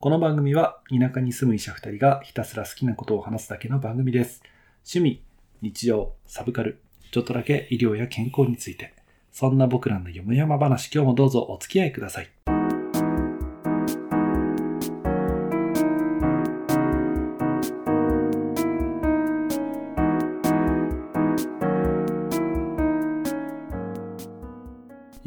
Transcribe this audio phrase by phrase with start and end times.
[0.00, 4.44] この番組は田舎に住む医者二人がひたすら好きなことを話すだけの番組です。
[4.88, 5.24] 趣味、
[5.60, 8.94] 日常、サブカル、ちょっとだけ医療や健康について、
[9.32, 12.30] そんな僕らのよもやま話、今日もどうぞお付き合いください。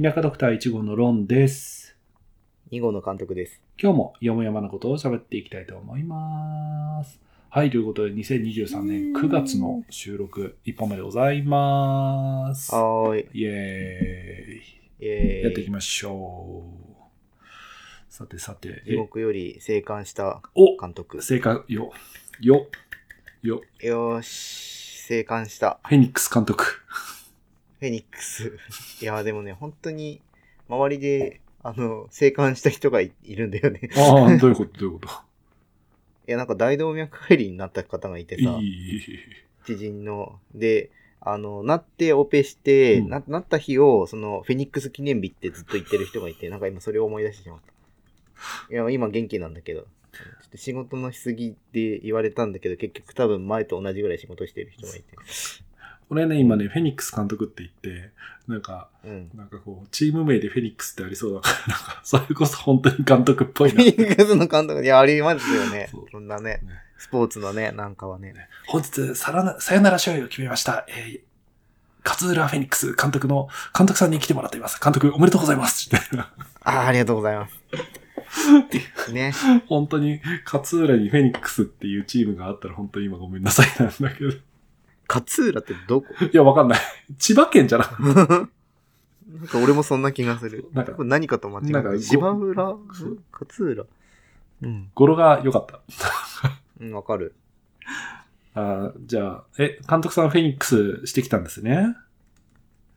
[0.02, 1.80] 田舎ドクター1号のロンです。
[2.72, 3.62] 2号の監督です。
[3.78, 7.20] 今日もよもやまなことを喋っていきたいと思います。
[7.50, 12.74] はい、ということで2023年9月の収録1本目でございます。
[12.74, 13.42] はーい。
[13.42, 15.06] イエーイ。
[15.06, 15.43] イエーイ。
[15.43, 17.43] やっていきましょう。
[18.07, 21.21] さてさて、地獄より生還したお監督。
[21.21, 21.92] 正解よ、
[22.40, 22.68] よ、
[23.42, 25.82] よ、よーし、生還した。
[25.84, 26.64] フェニックス監督。
[26.64, 28.57] フェニックス。
[29.01, 30.21] いや、でもね、本当に、
[30.70, 33.89] 周りで、あの、生還した人がいいるんだよね。
[33.95, 35.08] ああ、どういうことどういうこ
[36.28, 38.59] いや、なんか大動脈解離になった方がいてとさ。
[39.66, 40.39] 知人の。
[40.56, 40.89] で、
[41.20, 48.73] あの、なってオペして、うんななった日を、その、フェニックス記念日ってずっと言ってる人がいて、なんか今それを思い出してしまった。
[48.73, 49.88] いや、今元気なんだけど、ちょ
[50.48, 55.06] っと仕事のしすぎって言われたんだけど、結局多分前と同じぐらい仕事してる人がいて。
[56.12, 58.09] 俺ね、今ね、フェニックス監督って言って、
[58.45, 59.31] なんか、うん。
[59.34, 63.84] なんかこう、チーム名でフェニックスってありそうだから、 なんか、それこそ本当に監督っぽいフな。
[63.84, 66.06] ェニックスの監督、いや、ありますよね そう。
[66.12, 68.34] そんなねね、スポーツのね、なんかはね。
[68.67, 70.86] 本日さらな、さよなら勝利を決めました。
[70.89, 74.82] えー、勝浦フェニックス監督の、監督さんに来てもらっています。
[74.84, 75.89] 監督おめでとうございます。
[76.64, 79.12] ああ、ありがとうございます。
[79.14, 79.34] ね。
[79.67, 80.20] 本当に、
[80.52, 84.34] 勝浦にフェニックスっていうチームがあったら本当に今ごめんなさいなんだけど。
[85.20, 86.08] い勝浦ってどこ？
[86.34, 86.80] や、わかんない。
[87.17, 88.23] 千葉県じゃなく な
[89.45, 90.66] んか俺もそんな気がする。
[90.73, 92.00] なんか何かと間違えなんかた。
[92.00, 92.78] 芝浦？
[93.32, 93.86] 勝浦？
[94.64, 94.92] うん。
[94.94, 95.82] 語呂が良かった。
[96.80, 97.34] うん、わかる。
[98.54, 101.95] あーじゃあ、え、監督さんフェニックスしてきたんですね。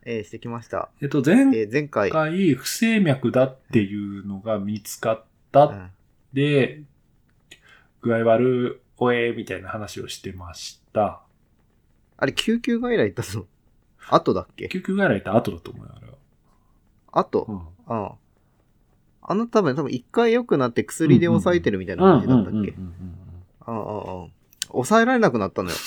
[0.04, 0.90] えーしてきました。
[1.00, 2.10] えっと、前えー前回。
[2.10, 5.66] 回、不整脈だっていうのが見つかっうた。
[5.66, 5.90] ん
[6.32, 6.82] で、
[8.02, 11.22] 具合悪おえみたいな話をしてました。
[12.16, 13.46] あれ、救急外来行ったの
[14.10, 14.68] 後だっけ？
[14.68, 16.12] 救急外来行った後だと思うよ、あれは。
[17.12, 17.46] 後？
[17.88, 18.10] うんうん。
[19.26, 22.58] あの多分、多分一回良くなって薬で抑えてるみたいな感じだったっけ？
[22.58, 24.32] うんうんうんうんうんうんうん。
[24.72, 25.76] 抑えられなくなったのよ。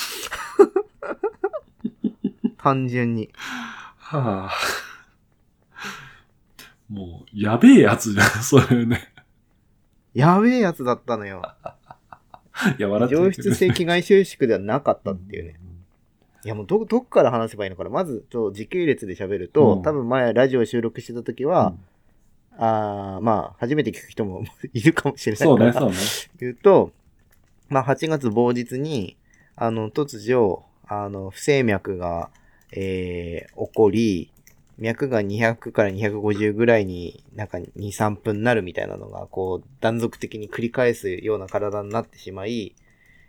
[2.58, 3.30] 単純に。
[3.98, 4.52] はあ。
[6.90, 9.14] もう、やべえやつじゃん、 それね。
[10.14, 11.42] やべえやつだったのよ。
[12.80, 15.60] いや、笑って上るけど質性気外収縮ではなかったっていうね。。
[16.48, 17.90] いやもうど、どっから話せばいいのかな？
[17.90, 21.74] まず、ちょ時系列で喋ると、うん多分前ラジオ収録してた時うんは、
[22.58, 25.98] あーまあ、初めて聞く人もいるかもしれないそうね、から、そうね。
[26.40, 26.94] 言うと、
[27.68, 29.18] まあ、8月某日に、
[29.58, 32.30] あの、突如、あの、不整脈が、
[32.72, 34.32] えー起こり、
[34.78, 42.74] 脈が200から250ぐらいになんか2、3分なるみたいなのが、こう、断続的に繰り返すような体になってしまい、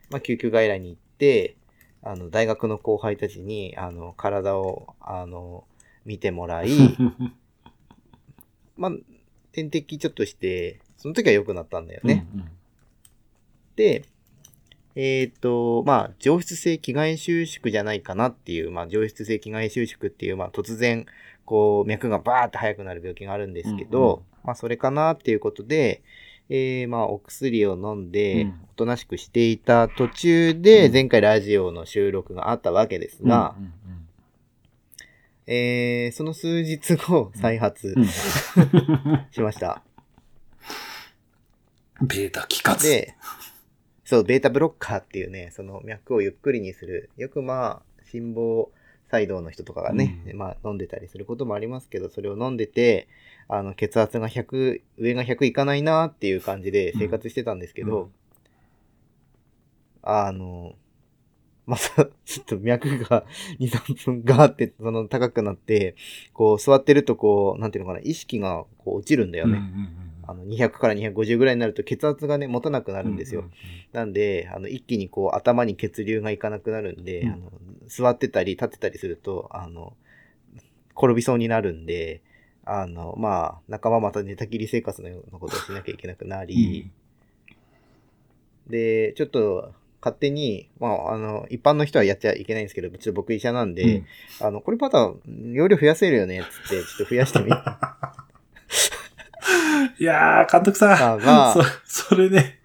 [0.09, 1.57] まあ、救急外来に行って、
[2.09, 5.65] あの、大学の後輩たちに、あの、体を、あの、
[6.07, 6.71] 見てもらい、
[8.79, 8.93] まあ、
[9.53, 12.27] 点滴ちょっとして、その時は良くなったんだよね。
[12.33, 12.49] うんうん。
[13.77, 14.05] で、
[14.95, 21.05] えっ、と、まあ、上質性気外収縮じゃないかなっていう、まあ、上質性気外収縮っていう、まあ、突然、
[21.45, 26.01] こう、脈がバーって速くなる病気があるんですけど、うんうんまあ、それかなっていうことで、
[26.51, 33.55] えーまあ、お薬を飲んでうん、おとなしくしていた途中で、うん前回ラジオの収録があったわけですが、
[35.47, 38.07] えーその数日後、再発うん
[39.31, 39.83] しました。
[42.01, 42.87] ベータ気活。
[42.87, 43.15] で、
[44.05, 47.11] そう、ベータブロッカーっていうね、その脈をゆっくりにする。
[47.17, 48.73] よくまあ、心房
[49.11, 50.39] 細動の人とかがね、うん。
[50.39, 53.09] まあ飲んでたりすることもありますけど、それを飲んでて、
[53.49, 58.11] あの、血圧が100、上が100いかないなっていう感じで生活してたんですけど、うん。
[60.03, 60.75] あの、
[61.67, 63.25] また、ちょっと脈が
[63.59, 65.97] 2、 3分ガーって、その高くなって、
[66.33, 69.59] こう座ってるとこう、なんていうのかな、意識がこう落ちるんだよね。
[69.59, 73.41] うんうんうんあの、200から250ぐらいになると血圧がね、持たなくなるんですよ。
[73.41, 73.49] うう
[73.93, 77.33] なんで、あの、一気にこう、頭に血流がいかなくなるんで、うん。
[77.33, 77.53] あの、
[77.87, 79.97] 座ってたり立ってたりすると、あの、
[80.95, 82.21] 転びそうになるんで、
[82.67, 86.91] あの、まあ、仲間また寝たきり生活のようなことをしなきゃいけなくなり、
[88.69, 94.05] で、ちょっと、勝手に、まあ、あの、一般の人はやっちゃいけないんですけど、ちょっと僕医者なんで、
[94.41, 95.11] あの、これまた
[95.53, 97.51] 容量増やせるよね、つって、ちょっと増やしてみ、
[99.99, 101.19] いやー、監督さん。
[101.19, 101.53] が
[101.85, 102.61] そ、それね、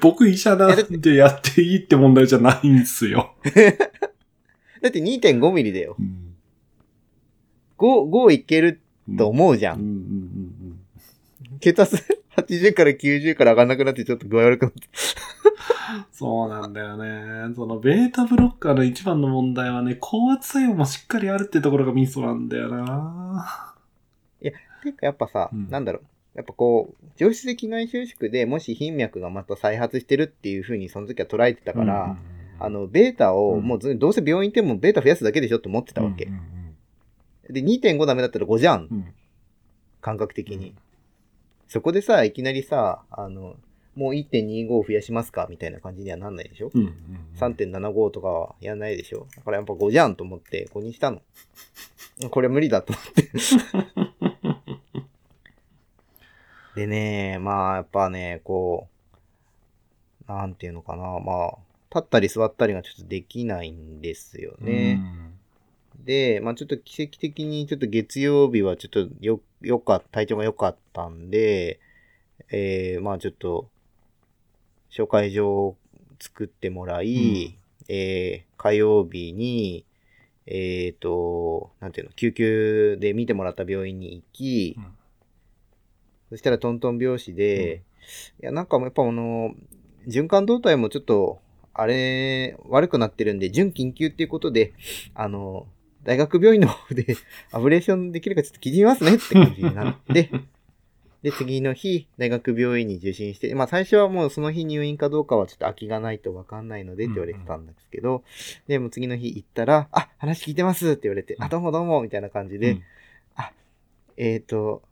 [0.00, 3.34] 僕医者なんでやっていいって問題じゃないんですよ。
[4.82, 5.96] だって2.5ミリだよ。
[5.98, 6.34] うん。
[7.78, 8.80] 5、5いける
[9.16, 9.74] と思うじゃ。
[9.74, 10.78] うんんうんうん
[11.60, 11.96] 血圧
[12.36, 14.88] 80から90から上がんなくなってちょっと具合悪くなって。
[16.10, 17.54] そうなんだよね。
[17.54, 23.74] そのベータブロッカーの一番の問題はね、高圧作用もしっかりあるってところがミソなんだよな。
[24.82, 26.02] ていうかやっぱさ、うんなんだろう。
[26.34, 32.16] やっぱこう、上質的内収縮でもし頻脈がまた再発してるっていう風にその時は捉えてたから、
[32.58, 36.24] あの、ベータをうんもうずどうせ病院行ってもベータ増やすだけでしょって思ってたわけ。
[36.26, 36.40] うん
[37.50, 38.88] で、2.5ダメだったら5じゃん。
[38.90, 39.14] うんうん
[40.00, 40.74] 感覚的に。
[41.68, 43.54] そこでさ、いきなりさ、あの、
[43.94, 46.92] もう1.25増やしますかみたいな感じにはなんないでしょ、うん
[47.36, 49.28] ?3.75 とかはやんないでしょ？
[49.36, 51.20] だからやっぱ5じゃんと思って5にしたの。
[52.30, 53.30] これ無理だと思って。
[56.74, 58.88] でね、まあやっぱね、こ
[60.28, 61.58] う、なんていうのかな、まあ、
[61.94, 65.00] 立ったり座ったりがちょっとできないんですよね。
[66.04, 71.78] で、まあちょっと奇跡的にちょっと月曜日はちょっとよ、よかった、体調が良かったんで、
[72.50, 73.68] えー、まあちょっと、
[74.90, 75.76] 紹介状を
[76.20, 77.58] 作ってもらい、
[77.88, 79.84] えー、火曜日に、
[80.46, 84.84] えっ、と、なんていうの、救急で見てもらった病院に行き、うん
[86.32, 87.82] そしたらトントン拍子で、
[88.40, 89.54] いや、なんかもうやっぱあの、
[90.08, 91.42] 循環動態もちょっと、
[91.74, 94.72] あれ、悪くなってるんで、準緊急っていうことで、
[95.14, 95.66] あの、
[96.04, 97.16] 大学病院の方で
[97.52, 100.30] アブレーションできるかちょっと聞いてみますねって感じになって、
[101.22, 108.24] で、次の日、大学病院に受診して、まあ最初はもうその日入院かどうかはちょっと空きがないとわかんないのでって言われてたんですけど、
[108.68, 112.80] で、もう次の日行ったら、あ、話聞いてますって言われて、あ、どうもどうもみたいな感じで、
[114.16, 114.82] えっ、と、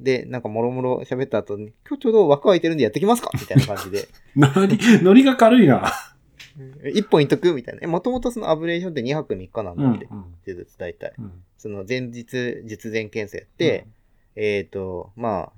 [0.00, 3.30] で、なんかもろもろ喋った後に、今日ちょうど枠空いてるんでやってきますか？
[3.34, 5.92] みたいな感じで、 ノリ、ノリが軽いな。
[6.92, 7.52] 一本いっとく？
[7.54, 7.80] みたいな。
[7.82, 10.08] えもともとそのアブレーションって2泊3日なんだって、
[10.44, 11.12] 手術大体。
[11.18, 11.42] うん。
[11.56, 13.86] その前日、術前検査やって、
[14.36, 15.52] えっ、と、ま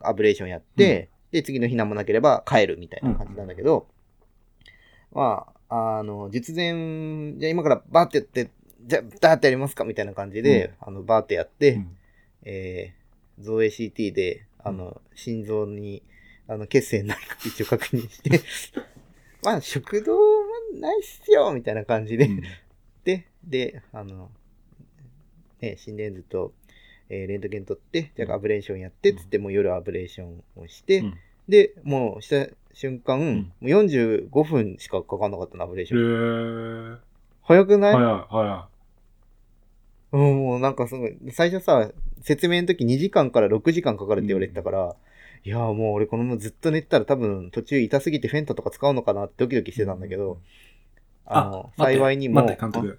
[0.00, 3.86] あ、アブレーションやって、で、次の日何もなければ帰るみたいな感じなんだけど、
[5.12, 8.50] まあ、あの、術前、じゃあ今からバーってやって、
[8.86, 9.84] じゃあ、ダーってやりますか？
[9.84, 11.96] みたいな感じで、あの、バーってやって、うん。
[12.44, 13.05] えー、
[13.38, 16.02] 造影 CT で、あの、心臓に、
[16.48, 18.40] あの、血栓ないか一応確認して、
[19.42, 22.42] まあ、食道はないっすよみたいな感じで、うん。
[23.04, 24.30] で、で、あの、
[25.60, 26.52] ね、心電図と、
[27.08, 31.14] えーレントゲン取って、じゃあアブレーションやって、つって、もう夜アブレーションをして、うん。
[31.48, 33.36] で、もうした瞬間、ん。
[33.36, 36.02] もう45分しかかかんなかったの、アブレーシへョン。
[36.94, 36.98] ー。
[37.42, 38.68] 早くない、早い、早
[40.12, 41.92] うん、もうなんかすごい、最初さ、
[42.26, 44.96] 説明の時2時間から6時間かかるって言われてたから、
[45.44, 50.40] いやーもう俺このままずっと寝てたら多分途中痛すぎてフェントとか使うのかなってドキドキしてたんだけど、
[51.24, 52.98] あの、待って幸いにも、待って、監督。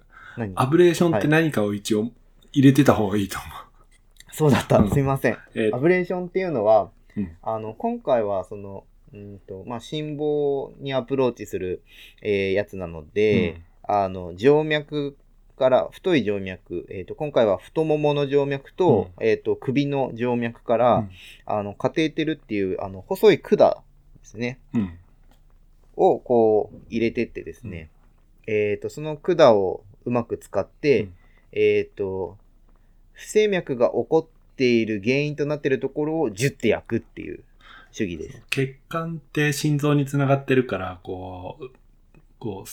[0.54, 2.10] アブレーションって何かを一応
[2.52, 3.46] 入れてた方がいいと思
[4.32, 4.90] そうだった、うん。
[4.90, 5.34] すみません。
[5.34, 5.38] う。
[5.54, 5.76] えー。
[5.76, 7.36] アブレーションっていうのは、うん。
[7.42, 11.82] あの、今回はその、うんと、まあ、心房にアプローチする、
[12.22, 15.18] えーやつなので、あの、静脈
[15.58, 21.10] から、太い静脈、えっ、と、今回は太ももの静脈と、えっ、と、首の静脈から、うん。
[21.44, 23.74] あの、カテーテルっていう、あの、細い管で
[24.22, 24.98] すね、うん。
[25.96, 27.90] をこう、入れてってですね、
[28.46, 31.14] えっ、と、その管をうまく使って、うん。
[31.52, 32.38] えっ、と、
[33.12, 37.42] 不整脈が起こっている原因となっているところをジュッて焼くっていう
[37.90, 38.42] 主義です。
[38.50, 41.70] 血管って心臓につながってるから、こう、
[42.38, 42.70] こう、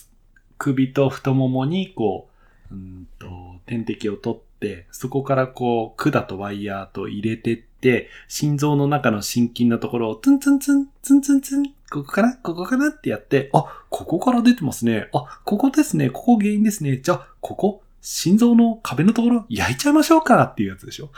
[0.58, 2.35] 首と太ももに、こう、
[2.76, 3.28] うんと、
[3.66, 15.10] 点滴を取って、そこからこう、管とワイヤーと入れてって、心臓の中の心筋のところを、ツンツンツン、ツンツンツン、ここかなここかなってやって、あ、ここから出てますね。
[15.14, 16.10] あ、ここですね。
[16.10, 16.98] ここ原因ですね。
[16.98, 21.10] じゃあ、ここ、心臓の壁のところ焼いちゃいましょうかっていうやつでしょ。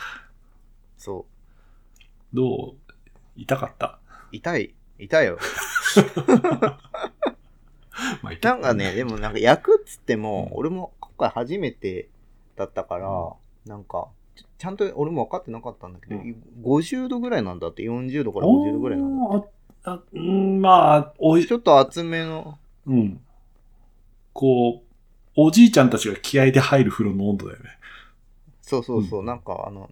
[0.98, 1.26] そ
[2.34, 2.36] う。
[2.36, 2.94] どう？
[3.36, 4.00] 痛かった？
[4.32, 4.74] 痛い。
[5.00, 5.38] 痛いよ。
[8.22, 12.10] まあ痛なんかね、でもなんか焼くっつっても、うん俺も今回初めて
[12.56, 13.34] だったから、
[13.66, 19.24] なんか、ちちゃんと俺も分かってなかったんだけど、うん50度ぐらいなんだって、40度から50度ぐらいなんだ。
[19.24, 19.46] おー
[19.84, 23.22] ああうん、まあ、おいち、ょっと厚めの、うん。
[24.34, 24.88] こう、
[25.36, 27.70] おじいちゃんたちが気合で入る風呂の温度だよね。
[28.62, 29.90] そうそうそう、うんなんかあの、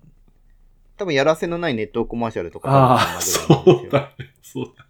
[0.98, 4.34] 多分やらせのないネットコマーシャルとかああ、多そうだね。
[4.42, 4.85] そうだ。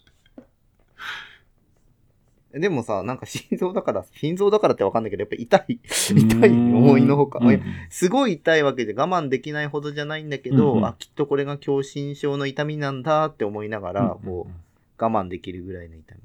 [2.57, 5.79] でもさ、なんか心臓だから、心臓だからってわかんないけど、やっぱ痛い。
[6.15, 16.21] 痛い思いのほかうんうんすごい痛いわけで我慢できないほどじゃないんだけど、うんうんあ、きっとこれが狭心症の痛みなんだって思いながら、こう、我慢できるぐらいの痛み。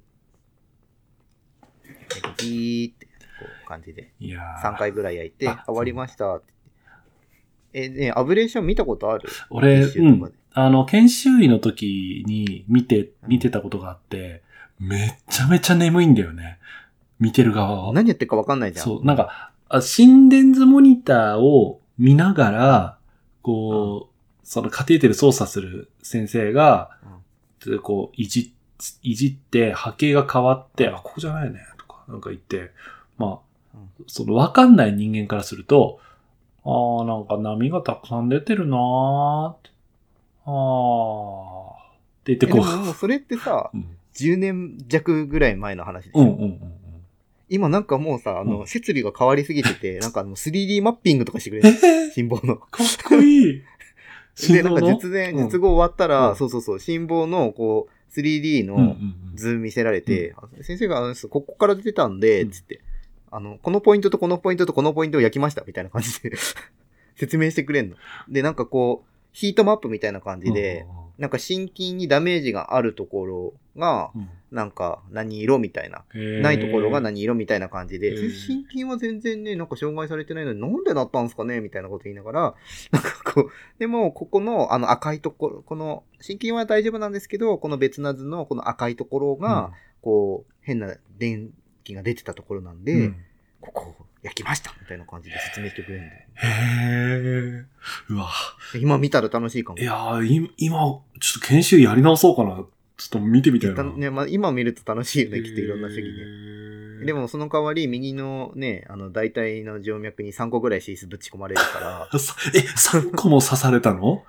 [2.39, 3.11] ギーって、こ
[3.65, 4.13] う、感じで。
[4.21, 6.53] いやー3回ぐらい焼いて、終わりましたって。
[7.73, 9.29] え、ね、アブレーション見たことある？
[9.51, 10.33] 俺、うん。
[10.53, 14.43] あの、研修医の時に見て、見てたことがあって、
[14.81, 16.59] めっちゃめちゃ眠いんだよね。
[17.21, 17.93] 見てる側は。
[17.93, 18.85] 何やってるかわかんないじゃん。
[18.85, 22.99] そう、なんか、あ心電図モニターを見ながら、
[23.43, 26.91] こう、そのカテーテル操作する先生が、
[27.65, 28.55] でこう、いじ、
[29.03, 32.71] いじって波形が変わって、あ、ここじゃないね、とか、なんか言って、
[33.19, 33.39] まあ
[33.75, 36.01] うん、そのわかんない人間からすると、
[36.65, 39.71] ああ、なんか波がたくさん出てるなーって。
[40.47, 42.79] ああ、って言ってこう。
[42.79, 46.21] ももうそれってさ、うん10年弱ぐらい前の話でしょ。
[46.21, 46.61] うんうんうんうん。
[47.49, 51.79] 今なんかもうさ、あの、うん設備が変わりすぎてて、 なんかあの 3D マッピングとかしてくれえる。
[51.79, 52.57] ー、心臓の。
[52.57, 53.63] かっこいい。
[54.53, 54.95] で、なんか心臓の？
[54.95, 58.97] 術前、うん術後終わったら、うんそうそうそう、心房のこう、3D うんうんの
[59.35, 62.81] 図見せられて、あ先生が、あのここから出てたんで、うんつって、
[63.31, 66.33] あの、このポイントとこのポイントとこのポイントを焼きました、みたいな感じで
[67.17, 67.97] 説明してくれんの。
[68.29, 70.85] で、なんかこう、ヒートマップみたいな感じで、
[71.21, 74.21] なんか心筋にダメージがあるところが、うん。
[74.23, 76.03] うんうん、なんか何色みたいな。
[76.15, 76.41] へー。
[76.41, 81.61] ないところが何色みたいな感じで、心筋は全然ね、なんか障害されてないのになんでなったんですかね？
[81.61, 82.55] みたいなこと言いながら、
[82.91, 91.51] なんかこう、でも、ここのあの赤いところ、この心筋は大丈夫なんですけど、この別な図のこの赤いところが、こう、変な電
[91.85, 93.17] 気が出てたところなんうん、で、うん。
[93.61, 96.21] ここを焼きましたみたいな感じで説明してくれるんだよ。
[96.35, 96.47] へ
[97.61, 97.65] え。
[98.11, 98.29] うわ。
[98.73, 99.79] で今見たら楽しいかも。
[99.79, 102.65] いやー、い今、ちょっと研修やり直そうかな。
[102.97, 103.83] ちょっと見てみたいな。
[103.83, 106.11] ねまあ、今見ると楽しいよね、きっといろんな席で。
[107.01, 114.23] でで、もその代わり、右のね、あの、大腿の静脈に3個ぐらいシースぶち込まれるから、 さえ、3個も刺されたの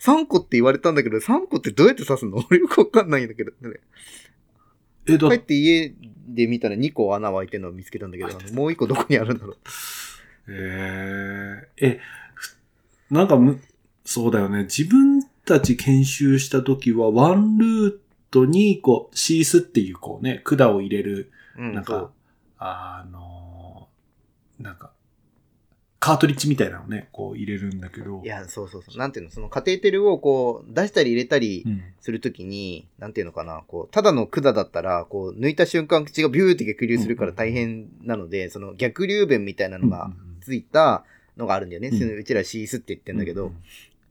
[0.00, 2.44] ？3個って言われたんだけど、3個ってどうやって刺すの？
[2.50, 3.52] 俺 よくわかんないんだけど。
[3.62, 3.80] ね
[5.06, 5.94] え、だ帰って家
[6.28, 9.56] で見たら2個穴開いてるのを見つけたんだけど、もう1個どこにあるんだろう。
[10.48, 12.00] えー、え、
[12.34, 12.56] ふ
[13.10, 13.60] なんかむ、
[14.04, 14.64] そうだよね。
[14.64, 17.96] 自分たち研修した時は、ワンルー
[18.30, 22.10] トに、こう、シースっていう、こうね、管を入れる、うん、なんか
[22.58, 24.92] あのーなんか、
[26.04, 28.20] カートリッジみたいなのね、こう入れるんだけど。
[28.22, 28.98] いや、そうそうそう。
[28.98, 31.82] なんていうの、そのカテーテルをこう、出したり入れたりうん。
[31.98, 40.10] するときに、なんていうのかな、こう、ただの管だったら、こう、抜いた瞬間口がビューって逆流するから大変なので、その逆流弁みたいなのが
[40.42, 41.06] ついた
[41.38, 41.88] のがあるんだよね。
[41.88, 43.56] うんそのうちらシースって言ってんだけど、うん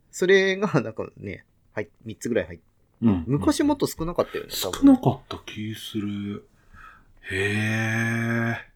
[0.09, 2.65] それがなんかね、はい、3つぐらい入って、
[3.03, 6.47] うん昔もっと少なかったよね、少多分なかった気する。
[7.29, 8.72] へえ。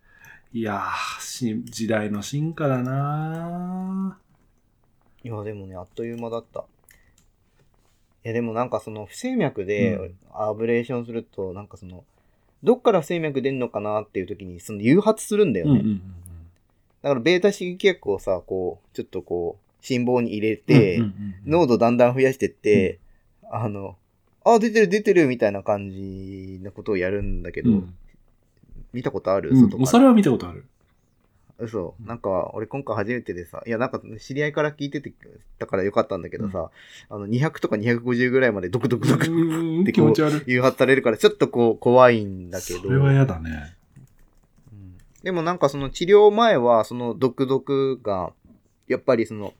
[0.53, 4.19] いやーし、時代の進化だな
[5.23, 6.65] いや、でもね、あっという間だった。
[8.23, 10.15] いや、でもなんかその不整脈でうん。
[10.33, 12.05] アブレーションすると、なんかその、
[12.63, 15.71] どっから不整脈出んのかなっていう時に、その誘発するんだよね。
[15.71, 16.01] うんうんうん
[17.03, 21.09] だからベータ刺激薬をさ、こう、ちょっとこう、心房に入れうんて、うんうん
[21.45, 21.51] うん。
[21.51, 22.99] 濃度だんだん増やしてって、
[23.51, 23.97] あの、
[24.43, 27.95] あ、出てる出てるみたいな感じのことをやるんだけど、うん
[28.97, 29.51] 見たことある？
[29.51, 30.65] うんそれは見たことある。
[31.59, 31.95] 嘘。
[32.05, 35.11] なんか、俺今回初めてでさ、いや、なんか知り合いから聞いてて
[35.57, 36.69] たからよかったんだけどさ、
[37.09, 40.43] あの、200とか250ぐらいまでドクドクドクうんで気持ち悪い。
[40.45, 42.81] 誘発されるから、ちょっとこう、怖いんだけど。
[42.81, 43.73] それは嫌だね。
[44.71, 48.31] うんでもなんかその治療前は、その毒毒が、
[48.87, 49.53] やっぱりその、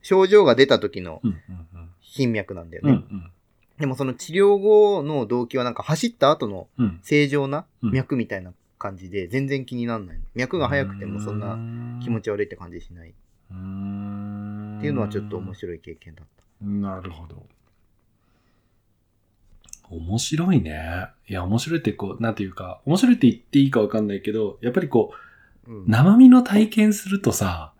[0.00, 2.90] 症状が出た時のうんうん頻脈なんだようん。
[2.90, 3.16] うね。
[3.18, 3.30] ん
[3.78, 10.20] でもその治療後の動機はなんか走った後のうんうん正常なうん脈みたいな感じで全然気にならない。
[10.34, 11.56] 脈が速くてもそんな
[12.02, 13.10] 気持ちち悪いって感じしない。
[13.10, 13.12] っ
[14.82, 16.64] っていうのはちょっと面白い経験だった。
[16.64, 17.46] なるほど。
[19.90, 21.06] 面白いね。
[21.28, 25.12] いや、面白いってこう、なんていうか、面白いって言っていいかわかんないけど、やっぱりこ
[25.68, 27.72] うんう、生身の体験するとさ、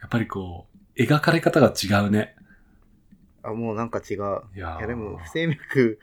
[0.00, 2.36] やっぱりこう、描かれ方が違うね。
[3.42, 4.40] あ、もうなんか違う。
[4.54, 5.98] いやでも不整脈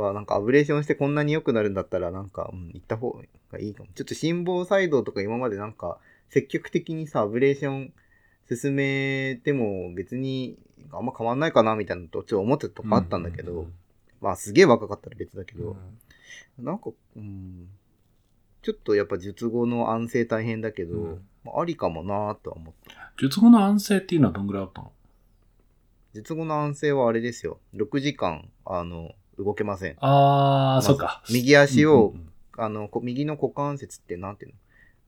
[0.00, 3.20] はなんかアブレーションしてこんなに良くなるんだったらなんか、うん、行った方
[3.52, 3.90] がいいかも。
[3.94, 7.92] ちょっと心房細動とか今までなんか積極的にさ、アブレーション
[8.48, 10.58] 進めても別に
[10.92, 13.72] あんま変わんないかなみたいなのとちょっと思ってたとかあったんだけど、うん
[14.20, 15.76] まあすげえ若かったら別だけうんど、
[16.58, 17.68] なんか、うん、
[18.62, 23.12] ちょっとやっぱ術後の安静大変だけど、うんまあ、ありかもなとは思った。
[23.16, 24.92] 術後の安静っていうのはどんぐらいあったの？
[26.14, 27.60] 術後の安静はあれですよ。
[27.74, 29.96] 6時間、あの、動けません。
[30.00, 31.22] あー、まずそっか。
[31.30, 32.14] 右足を
[32.56, 34.56] あの、こ右の股関節ってなんていうの？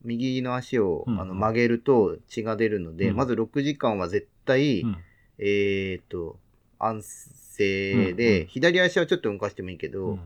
[0.02, 4.96] 右の足を、うんあの曲げると血が出るので、うんまず6時間は絶対、うん
[5.38, 6.38] えーっと、
[6.78, 10.20] 安静で、左足はちょっと動かしてもいいけど、うん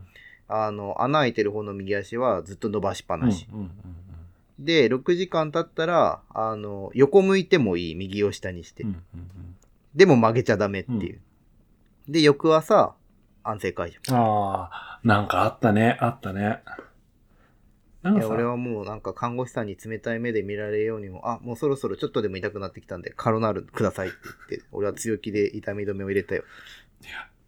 [0.47, 3.47] あの、穴開いてる方の右足はずっと伸ばしっぱなし。
[4.59, 8.85] で、6時間経ったら、あの、横向いてもいい、右を下にして。
[9.95, 11.19] でも曲げちゃダメっていう。
[12.07, 12.93] で、翌朝、
[13.45, 14.15] 安静解除。
[14.15, 16.61] ああ、なんかあったね、あったね。
[18.01, 24.17] なんいや俺はもうなんか看護師さんに冷たい目で見られるようにも、あ、もうそろそろちょっとでも痛くなってきたんで、カロナールくださいって
[24.49, 26.43] 言って、俺は強気で痛み止めを入れたよ。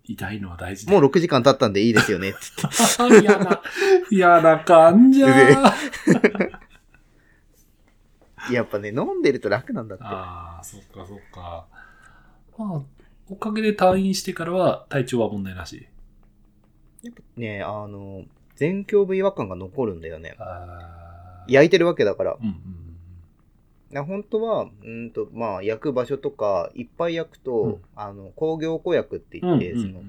[0.03, 2.37] 痛いのは大事だもう6時間経ったんでいいですよねって
[2.97, 3.19] 言って。
[3.27, 3.61] 嫌な、
[4.09, 6.67] 嫌な感じゃー。
[8.53, 10.03] やっぱね、飲んでると楽なんだって。
[10.05, 11.65] ああ、そっかそっか。
[12.57, 12.81] まあ、
[13.29, 15.87] おかげで退院してからは体調は問題なし。
[17.03, 18.23] やっぱね、あの、
[18.59, 20.35] 前胸部違和感が残るんだよね。
[21.47, 22.37] 焼いてるわけだから。
[22.39, 22.87] うんうん
[23.89, 29.51] な本当は、うんと、まあ、焼く場所とか、いっぱい焼くと、うんあの、工業固薬ってうん。
[29.51, 30.03] うん言って、うんその、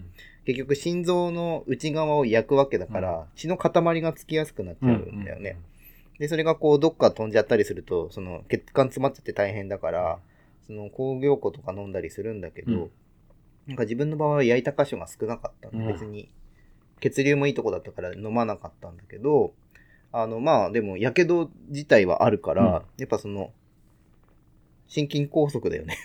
[0.44, 5.58] 結局心臓の内側を焼くわけだから、うん血の塊がつきやすくなっちゃうんだよね。。
[6.18, 10.18] で、それがこう、どっか飛んじゃったりすると、その、血管詰まっちゃって大変だから、
[10.66, 12.90] その、工業固とか飲んだりするんだけど、うん
[13.68, 16.30] なんか自分の場合は焼いた箇所が少なかったんで、うん別に、
[17.00, 19.52] 血流もいいとこだったから飲まなかったんだけど、
[20.10, 23.52] あの、まあ、でも、やけど自体はあるから、うんやっぱその、
[24.88, 25.98] 心筋梗塞だよね。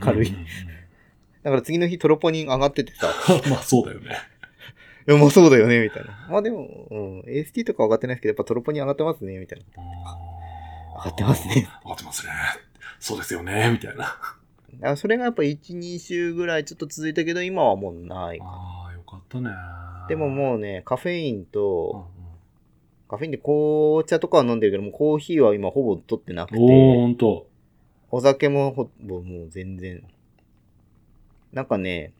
[0.00, 0.30] 軽い。
[1.44, 3.06] だから次の日トロポニン上がっててさ、
[3.48, 4.16] まあそうだよね。
[5.08, 6.26] いや、もうそうだよね、みたいな。
[6.28, 9.82] まあでも、うん、AST とか上がってないですけど、やっぱトロポニン上がってますね、みたいな。
[11.04, 11.68] 上がってますね。
[11.84, 12.32] 上がってますね。
[12.98, 14.18] そうですよね、みたいな。
[14.82, 18.38] あそれがやっぱ1、2週ぐらいちょっと続いたけど、今はもうない。
[18.42, 19.50] ああ、よかったね。
[20.08, 22.08] でももうね、カフェインうんと、
[23.08, 27.46] カフェインで紅茶とかは飲んでるけども、コーヒーは今ほぼ取ってなくて、ほんと。
[28.10, 30.02] お酒もほぼもう全然。
[31.52, 32.12] なんかね、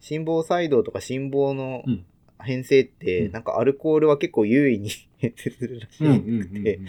[0.00, 2.04] 心房細動とか心房のうん
[2.44, 6.06] 変性って、うんなんかアルコールは結構優位に 変性するらしい。
[6.06, 6.62] うんうんうんうん。
[6.64, 6.80] で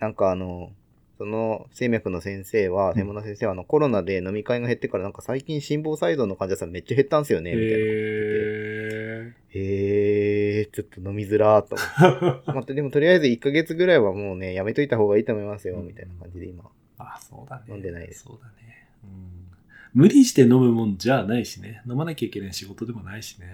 [0.00, 0.70] なんかあの、
[1.18, 7.74] その生脈の先生は、ん専門の先生はあのコロナで飲み会が減ってからなんか最近心房細動の患者さんめっちゃ減ったんすよね、みたいな。
[7.76, 12.50] へへー、ちょっと飲みづらーと思って。
[12.50, 12.54] ー。
[12.54, 16.70] またでもとりあえず1ヶ月ぐらいはもうね、やめといた方がいいと思いますよ、うんみたいな感じで今。
[16.98, 17.64] あ、そうだね。
[17.68, 18.86] 飲んでないですそうだね。
[19.02, 20.02] うん。
[20.02, 21.82] 無理して飲むもんじゃないしね。
[21.88, 23.46] 飲まなきゃいけない仕事でもないしね。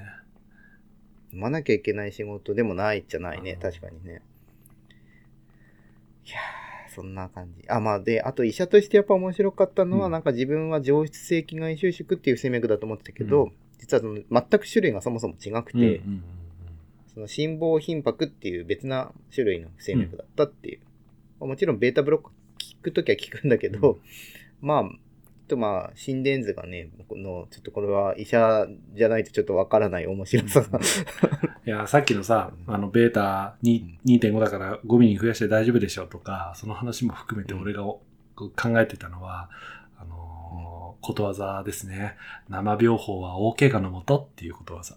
[1.33, 4.23] 飲まなきゃいけない仕事でもないじゃないねう、ん確かにね。
[6.27, 6.64] いやー、
[6.95, 7.65] そんな感じ。
[7.69, 16.25] あ、まあで、あと医者としてやっぱ面白かったのは、うんなんか自分は上質性気外収縮っていう不整脈だと思ってたけど、うん実はその全く種類がそもそも違くて、うんうんうん
[17.13, 20.81] その心房頻拍っていう別な種類の不整脈だったっていう。
[21.39, 24.01] まあもちろんベータブロック聞くときは聞くんだけど、
[24.61, 24.85] まあ、
[25.47, 30.81] とまあ、心電図がね、僕の、ちょっとこれは医者じゃないとちょっとわからない面白さが。
[31.67, 38.01] いや、さっきのさ、あの、ベータに2.5だから5ミリ増やして大丈夫でしょうとか、その話も含めて俺がお
[38.37, 39.49] 考えてたのは、
[39.99, 40.65] あのー
[41.05, 42.17] ことわざですね。
[42.49, 44.97] 生病法は大怪我のもとっていうことわざ。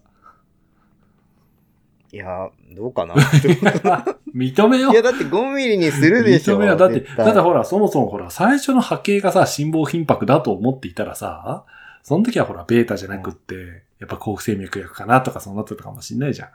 [2.11, 3.15] いやー、どうかな。
[4.33, 6.55] 認めよいや、だって5ミリにするでしょ。
[6.57, 6.77] 認めよう。
[6.77, 11.65] だって、だってほら、そもそもほら、最初の波形がさ、心房頻拍だと思っていたらさ、
[12.03, 16.49] その時はほら、ベータじゃなくって、やっぱ抗不整脈薬かなとかそうなってたかもしんないじゃん。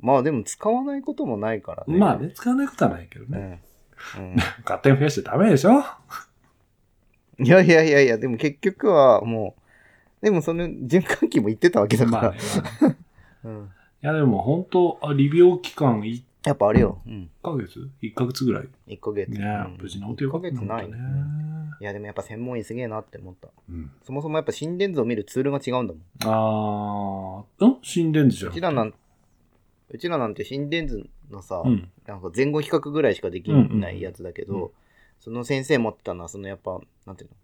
[0.00, 1.98] まあでも使わないこともないからね。
[1.98, 3.38] まあね、使わないことはないけどうね。
[3.38, 4.18] ん。
[4.18, 5.82] うん 勝手に増やしてダメでしょ？
[7.38, 9.54] いやいやいやいや、でも結局はも
[10.22, 12.22] う、でもその循環器も言ってたわけだから。
[12.22, 12.38] まあね。
[12.80, 12.96] まあね
[13.44, 13.70] うん、
[14.02, 17.02] いやでも本当、あ利病期間1やっぱあれよ。
[17.06, 17.30] うん。
[17.42, 19.30] ヶ月 ?1 ヶ月ぐらい？1ヶ月。
[19.30, 20.90] ねうん無事治ってよかった1ヶ月ない。
[20.90, 20.96] ね。
[21.80, 23.48] いやでもやっぱ専門医すげえなって思った。
[23.68, 23.90] うん。
[24.02, 26.02] そもそもやっぱ心電図を見るツールが違うんだもん。
[26.24, 27.76] あー、ん？
[27.82, 28.52] 心電図じゃん。
[28.52, 28.94] うちらなん
[29.90, 31.90] うちらなんて心電図のさ、うん。
[32.06, 34.70] なんか前後比較ぐらいしかできないやつだけど、うんうんうん
[35.20, 37.36] その先生持ってたのは、そのやっぱ、なんていうの？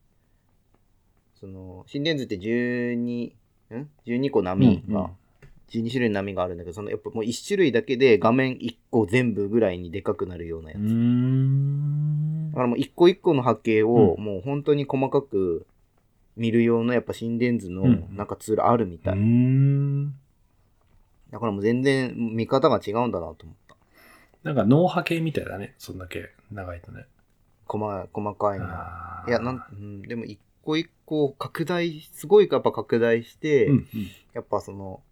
[1.38, 5.11] その、心電図って12、ん ?12 個波が、
[5.70, 10.79] 12種類の波があるんだけど、そのやっぱもう1種類だけで画面1個全部ぐらいにでかくなるようなやつ。
[10.79, 15.66] うーんだからもう1個1個の波形をうもう本当に細かく
[16.37, 19.14] 見る用のやっぱ心電図のうんなんかツールあるみたい。
[19.14, 20.14] うーん。
[21.31, 23.76] だからもう全然見方が違うんだなと思った。
[24.44, 25.74] なんか脳波系みたいだね。
[25.79, 27.07] そんだけ長いとね。
[27.66, 28.66] 細細かいの。
[28.68, 33.87] あーいや、なん、うん、でも一個一個拡大、すごいやっぱ拡大して、うんうん。
[34.35, 35.02] やっぱその、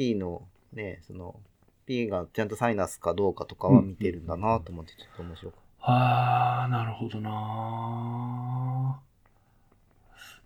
[0.00, 1.38] P のね、その、
[1.84, 8.98] P がちゃんとサイナスかどうかとかは見てるんだなと思ってちょっと面白かっああ、なるほどな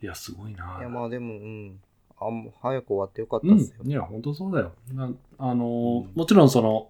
[0.03, 0.81] いや、すごいなた。
[0.81, 1.81] いや、まあでも、うん。
[2.19, 3.85] あん早く終わってよかったうんっすよ。。
[3.85, 4.73] いや、本当そうだよ。
[4.93, 6.89] なあのもちろんその、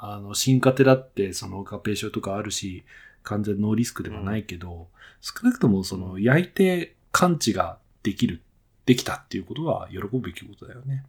[0.00, 2.82] あの、進化手だって、その合併症とかあるし、
[3.22, 4.88] 完全ノーリスクではないけど、
[5.20, 8.42] 少なくともその、焼いて感知ができる、
[8.86, 11.04] できたっていうことは喜ぶべきことだよね。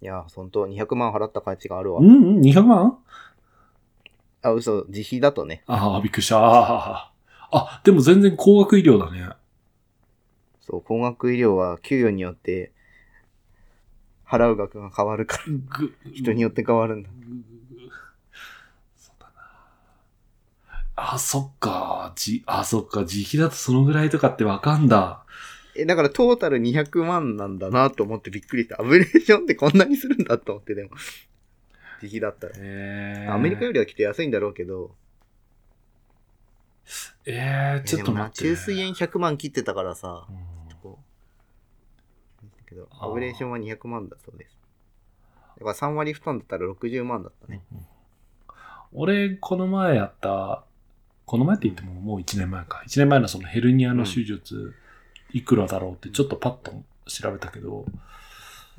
[0.00, 2.00] いや、本当200万払った価値があるわ。
[2.00, 2.98] うんうん、200万？
[4.42, 5.64] あ、嘘、自費だとね。
[5.66, 6.38] ああ、びっくりした。
[6.38, 7.12] あ
[7.50, 9.28] あ、でも全然高額医療だね。
[10.60, 12.72] そう、高額医療は給与によって
[14.26, 15.42] 払う額が変わるから、
[15.78, 17.08] ぐ人によって変わるんだ。
[18.96, 19.42] そうだな。
[20.94, 22.12] あ、そっか。
[22.14, 23.00] じ、あ、そっか。
[23.00, 25.24] 自費だとそのぐらいとかってわかんだ。
[25.78, 28.80] え、だからトータル200万なんだなと思ってびっくりした。
[28.80, 30.90] アブレーションってこんなにするんだと思って、でも。
[32.02, 32.54] 自費だったら。
[32.56, 34.94] えー、アメリカよりはきっと安いんだろうけど、
[37.26, 38.38] えー、ちょっと待って。
[38.38, 40.36] 中水炎100万切ってたからさ、うん
[40.82, 40.98] こ
[42.42, 44.58] うだけど、アブレーションは200万だそうです。
[45.58, 47.62] だから3割負担だったら60万だったね。
[48.92, 50.64] 俺、この前やった、
[51.26, 52.82] この前って言ってももう1年前か。
[52.86, 54.74] 1年前のそのヘルニアの手術、
[55.32, 56.72] いくらだろうってちょっとパッと
[57.06, 57.84] 調べたけど、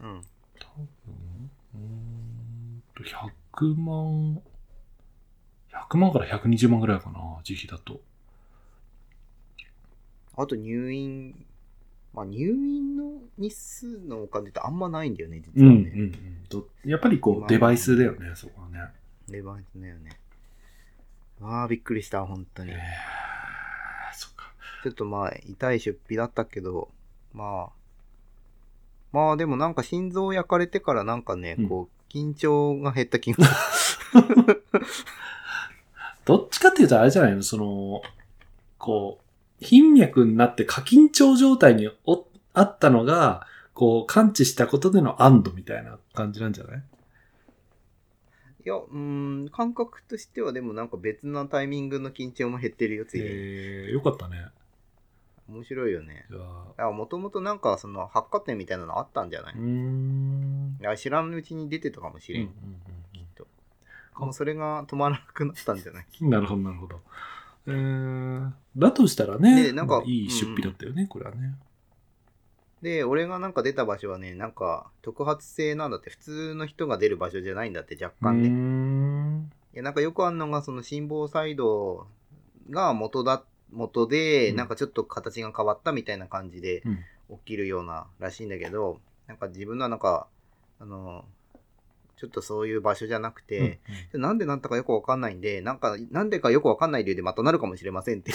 [0.01, 0.21] うん。
[0.59, 4.41] 多分、うーんと、100万、
[5.71, 8.01] 100万から120万ぐらいかな、自費だと。
[10.35, 11.45] あと入院、
[12.13, 15.89] まあ入院の日数のお金ってあんまないんだよね、実うん、うん、はね。
[15.95, 16.13] うん
[16.49, 16.67] と。
[16.85, 18.79] やっぱりこまあう、デバイスだよね、そこはね。
[19.29, 20.17] レバーだよね。
[21.41, 23.38] ああ、びっくりした、本当にえー。。
[24.83, 26.89] ちょっとまあ、痛い出費だったけど、
[27.33, 27.71] まあ、
[29.11, 33.99] まあでもなんか心臓焼かれてからなんかね、うんこう、緊張が減った気がす
[36.25, 37.43] どっちかっていうとあれじゃないの？
[37.43, 38.01] その、
[38.77, 39.19] こ
[39.61, 46.75] う、頻脈になって過緊張状態におあったのが、こう、感知したことでの安堵みたいな感じなんじゃない？
[46.77, 46.83] る。
[48.65, 48.97] いや、うー
[49.45, 53.31] ん、感覚としてはでもなんか別なタイミングの緊張も減ってるよ、ついでに。
[53.33, 54.47] えー、よかったね。
[55.51, 56.25] 面白いよね。
[56.77, 59.53] もともとなんかその発火点みたいなのあったんじゃない？
[59.55, 60.77] うーん。
[60.97, 62.43] 知らぬうちに出てたかもしれん。
[62.43, 62.53] うんうん
[63.13, 63.47] きっと。
[64.17, 66.05] もうそれが止まらなくなったんじゃない？
[66.21, 66.99] う んなるほど、なるほど。
[67.67, 71.55] えー、だとしたらね、でなんかまあいい出費だったよね、これはね。
[72.81, 78.47] で、俺がなんか出た場所はね、なんか特発性なんだって、普通の人が出る場所じゃないんだって、若干ね。
[78.49, 79.51] ん。
[79.73, 82.07] いや、なんかよくあるのが、その心房細動
[82.69, 86.99] が元だ、元で、うんなんかちょっと形が変わったみたいな感じでうん
[87.31, 90.27] 起きるようならしいんだけど、なんか自分のはなんか、
[90.79, 91.25] あの、
[92.17, 93.79] ちょっとそういう場所じゃなくて、
[94.13, 98.31] うんなんでなったかよくわかんないんで、なんか、なんでかよくわかんない理由でまたなるかもしれませんって。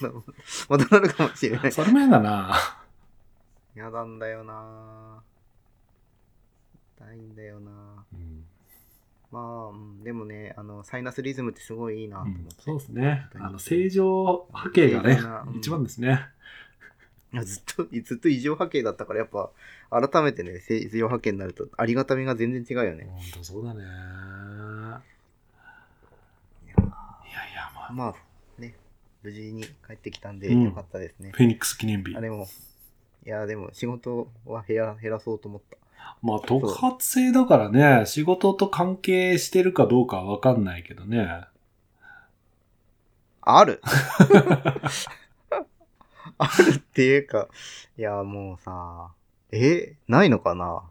[0.68, 1.72] またなるかもしれない。
[1.72, 2.82] それも嫌だな。
[3.74, 5.22] やだんだよな
[6.98, 7.70] 痛いんだよな
[8.12, 8.41] うん
[9.32, 12.42] まあ、うんでもね、あの、サイナスリズムってすごいいいなと思って。
[12.58, 13.26] そうですね。
[13.34, 16.20] あの、正常波形がねう、ん 一番ですね。
[17.40, 19.50] ずっと、 ずっと異常波形だったから、やっぱ、
[19.90, 23.06] 改めてね、正常波形になると、ありがたみが全然違うよね。
[23.10, 23.80] 本当そうだね。
[23.80, 25.02] いや
[26.76, 26.80] い
[27.54, 28.14] や、まあ、まあ、
[28.60, 28.76] ね、
[29.22, 31.30] 無事に帰ってきたんで、うんよかったですね。
[31.32, 32.20] フェニックス記念日あ、。
[32.20, 32.46] でも、
[33.24, 35.78] いや、でも、仕事は減ら減らそうと思った。
[36.22, 41.44] まあ、特発性だからね、仕事と関係してるかどうかはわかんないけどね。
[43.40, 43.82] ある
[46.38, 47.48] あるっていうか、
[47.98, 49.08] いや、もうさ、
[49.50, 50.82] えないのかな？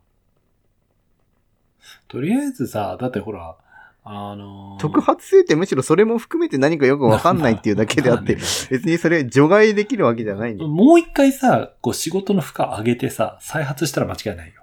[2.08, 3.56] とりあえずさ、だってほら、
[4.04, 10.70] あのー特発性ってむしろそれも含めて何かよくわかんないっていうだけであって、 ま別にそれ除外できるわけじゃないんだよ。
[10.70, 14.61] もう一回さ、こう仕事の負荷上げてさ、再発したら間違いないよ。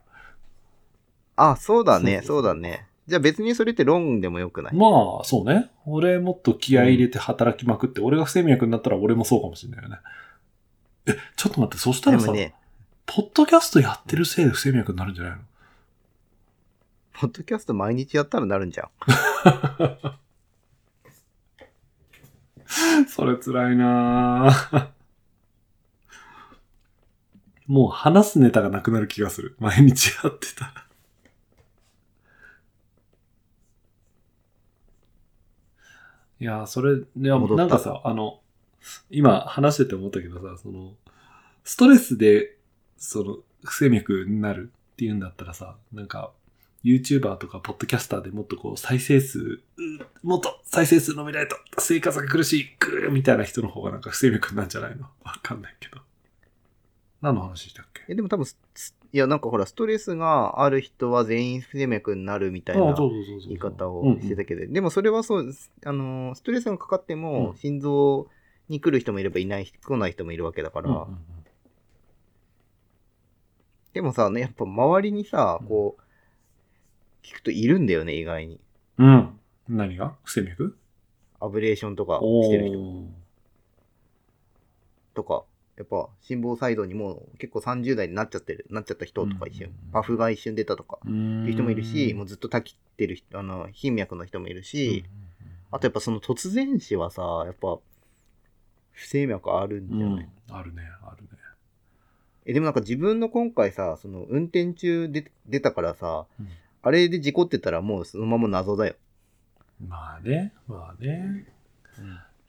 [1.39, 2.87] あ、そうだね、そうだね。
[3.07, 4.75] じゃあ別にそれってロンでもよくない？
[4.75, 4.87] ま
[5.23, 5.71] あ、そうね。
[5.87, 9.99] 俺もっと気合い入れて働きまくって、俺が不整脈になったら俺もそうかもしれないよね。
[11.07, 12.55] え、ちょっと待って、そしたらさ、ね、
[13.07, 15.39] ポッドキャストやってるせいで不整脈になるんじゃないの？
[17.15, 18.89] ポッドキャスト毎日やったらなるんじゃん。
[23.09, 24.89] それ辛いなぁ
[27.67, 29.57] もう話すネタがなくなる気がする。
[29.59, 30.85] 毎日やってたら。
[36.41, 38.41] いや、それ、いなんかさ、あの、
[39.11, 40.95] 今話してて思ったけどさ、その、
[41.65, 42.57] ストレスで、
[42.97, 46.33] その、不整脈になるっていうんだったらさ、なんか、
[46.85, 49.61] YouTuber とかポッドキャスターでもっとこう再生数、う
[50.23, 55.03] もっと再生数伸びないと生活が苦しい、ぐーみたいな人の方がなんか不整脈なんじゃないの？
[55.25, 56.01] わかんないけど。
[57.21, 58.05] 何の話したっけ？
[58.09, 58.47] え、でも多分
[59.13, 65.73] いや、なんかほら、ストレスがある人は全員不整脈になるみたいな言い方をしてたけど、でもそれはそうです。
[65.85, 68.29] あのー、ストレスがかかってもうん、心臓
[68.69, 71.09] に来る人もいればいない、来ない人もいるわけだから、
[73.95, 76.03] でもさ、ね、やっぱ周りにさ、こう、
[77.27, 78.61] 聞くといるんだよね、意外に。
[78.99, 79.41] うん。
[79.69, 80.17] 何が？
[80.23, 80.77] 不整脈？
[81.41, 82.79] アブレーションとかおしてる人。
[82.79, 83.07] ー。
[85.15, 85.45] とか、
[85.79, 91.47] やっぱ心房細動にもう結構30代になっちゃってる、なっちゃった人とか一瞬、うんパフが一瞬出たとか、うーん。
[91.47, 95.05] いう人もいるし、もうずっとたきってる人、あの、頻脈の人もいるし、
[95.71, 97.79] あとやっぱその突然死はさ、やっぱ、
[98.93, 101.29] 不整脈あるんじうんゃない、あるね、あるね。
[102.45, 106.49] え、でもなんか自分の今回さ、その運転中で出たからさ、うん。
[106.83, 108.95] あれで事故ってたらもうそのまま謎だよ。
[109.87, 111.47] まあね、まあね。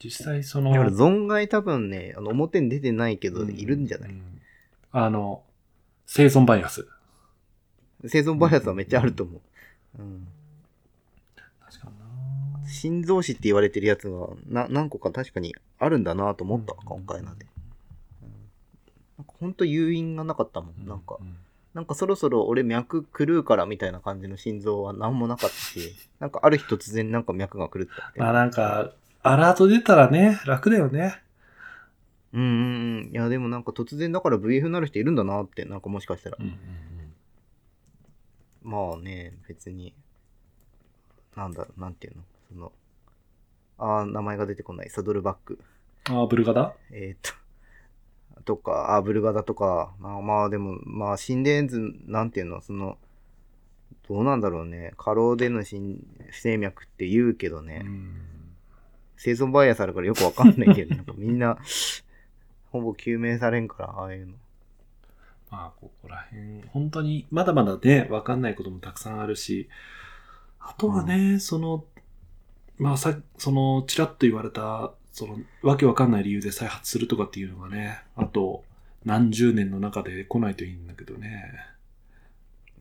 [0.04, 4.42] 実際その、だから存外多分ね、あの表に出てないけど、うんいるんじゃない、うん
[4.92, 5.44] あの、
[6.06, 6.88] 生存バイアス。
[8.06, 9.42] 生存バイアスはめっちゃあると思う。
[10.00, 10.28] うん
[11.60, 17.46] 確かにな心臓死って言われてるやつがな何個か確かにあるんだなと思った、うん今回ので。
[18.24, 18.30] うん
[19.20, 20.88] なんかほんと誘因がなかったもん。
[20.88, 21.24] なんか、う
[21.74, 28.24] なんかそろそろ俺脈狂うからみたいな感じの心臓は何もなかったし、 なんかある日突然なんか脈が狂ったみたいな。
[28.26, 31.22] まあなんか、アラート出たらね、楽だよね。
[32.34, 33.12] うんうんうん。
[33.12, 36.38] いやでもなんか突然だから VF になる人いるんだなって、なんかもしかしたら。
[36.40, 36.58] うんうん
[38.62, 39.94] まあね、別に、
[41.36, 42.24] なんだろう、なんていうの？
[42.50, 42.72] その、
[43.78, 44.90] あー名前が出てこない。
[44.90, 45.60] サドルバック。
[46.10, 46.18] うん。
[46.20, 46.74] ああ、ブルガダ？
[46.92, 47.32] えっ、と、
[48.44, 52.98] とか、あ、ブルガダとか、まあ、まあでも、まあ、心電図、なんていうの、その、
[54.10, 54.94] どうなんだろうね。
[54.98, 58.22] 過労での心不整脈って言うけどね、うん
[59.20, 61.58] 生存バイアスあるからよくわかんないけど、なんかみんな、
[62.72, 64.34] ほぼ救命されんから、ああいうの。
[65.52, 69.68] まあ、ここら辺、本当に、まだまだね、わかんないこともたくさんあるし、
[70.62, 71.84] あとはね、その、
[72.78, 78.64] まあさ、その、ちらっと言われた、その、わけわかんない理由で再発するとかっていうのがね、あと、
[79.04, 81.54] 何十年の中で来ないといいんだけどね。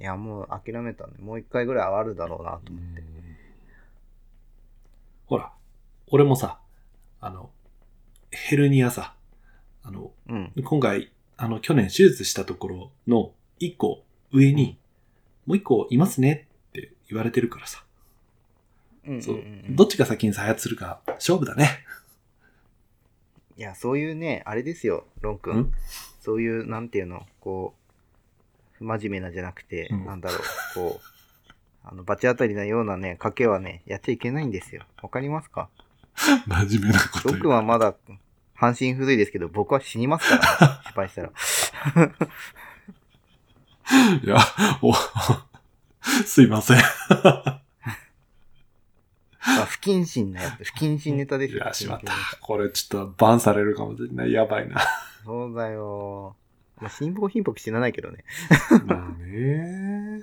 [0.01, 1.15] いや、もう諦めたね。
[1.19, 3.03] もう一回ぐらいあるだろうなと思って。
[5.27, 5.53] ほら、
[6.11, 6.59] 俺もさ、
[7.21, 7.51] あの、
[8.31, 9.15] ヘルニアさ、
[9.83, 10.53] あの、うん。
[10.65, 14.79] 今回、あの、去年手術したところの一個上に、
[15.47, 17.85] もう一個いますねって言われてるからさ。
[19.05, 21.79] うんうんそうどっちが先に再発するか勝負だね。
[23.57, 25.73] いや、そういうね、あれですよ、ロン君ん。
[26.21, 27.75] そういう、なんていうの、こ
[28.81, 30.41] う、真面目なじゃなくて、うんなんだろう、
[30.75, 31.53] こう、
[31.85, 34.83] あの、罰当たりなようなね、賭けはね、やっちゃいけないんですよ。
[35.03, 35.71] わかりますか？
[36.47, 37.95] 真面目なことロン君はまだ、
[38.55, 40.43] 半身不随ですけど、僕は死にますから、
[40.85, 41.31] 失敗したら。
[44.23, 44.37] いや、
[44.83, 44.93] お、
[46.25, 46.77] すいません。
[46.77, 46.83] ま
[49.63, 51.63] あ、不謹慎なやつ、不謹慎ネタですよ。
[51.63, 52.13] いや、しまった。
[52.41, 54.33] これちょっとバンされるかもしれない。
[54.33, 54.81] やばいな。
[54.81, 54.87] タ
[55.25, 56.37] そうだよ。
[56.81, 58.25] まあ、辛抱貧乏死なないけどね。
[58.85, 60.23] まあね。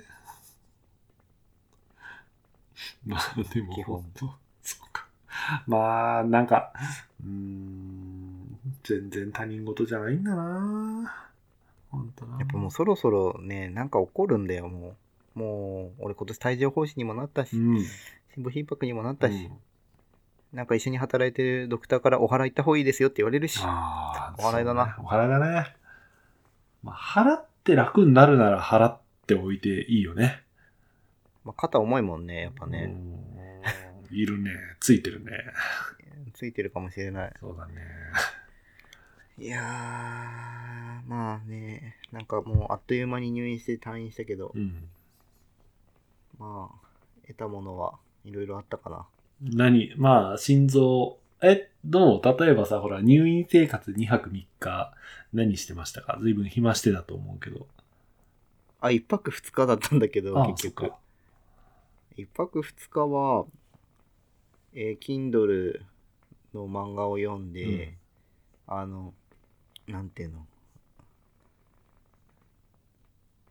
[3.04, 4.45] まあでも、基本本当。
[5.66, 6.72] まあ、なんか、
[7.24, 11.30] うーん、全然他人事じゃないんだな。
[11.90, 12.38] 本当な。
[12.38, 14.96] やっぱもうそろそろね、なんか起こるんだよ、も
[15.34, 15.38] う。
[15.38, 17.84] もう、俺今年帯状疱疹にもなったし、うん。
[18.34, 19.58] 心房頻迫にもなったし、うん
[20.52, 23.60] なんか一緒に働いてるドクターからお払い行った方がいいですよって言われるし。
[23.62, 25.76] ああ、お払いだなねお払いだね。
[26.82, 30.42] まあ、払って楽になるなら払っておいていいよね。
[31.44, 32.84] まあ、肩重いもんね、やっぱね。
[32.84, 33.25] うん。
[34.10, 34.52] いるね。
[34.80, 35.52] ついてるね。
[36.34, 37.32] ついてるかもしれない。
[37.40, 37.74] そうだね。
[39.38, 39.62] いやー、
[41.08, 44.88] まあね、なんかもうあっという間に入院して退院したけど、うん。
[46.38, 46.86] まあ、
[47.26, 49.06] 得たものはいろいろあったかな。
[49.42, 49.94] 何？
[49.96, 52.22] まあ、心臓、え、どう？
[52.22, 54.94] 例えばさ、ほら、入院生活2泊3日、
[55.34, 56.18] 何してましたか？
[56.22, 57.66] 随分暇してたと思うけど。
[58.80, 60.96] あ、一泊二日だったんだけど、ああ結局そっか。
[62.16, 63.44] 一泊二日は、
[64.78, 65.80] えー、Kindle
[66.54, 67.94] の漫画を読んで、
[68.66, 69.14] あの、
[69.88, 70.46] なんていうの、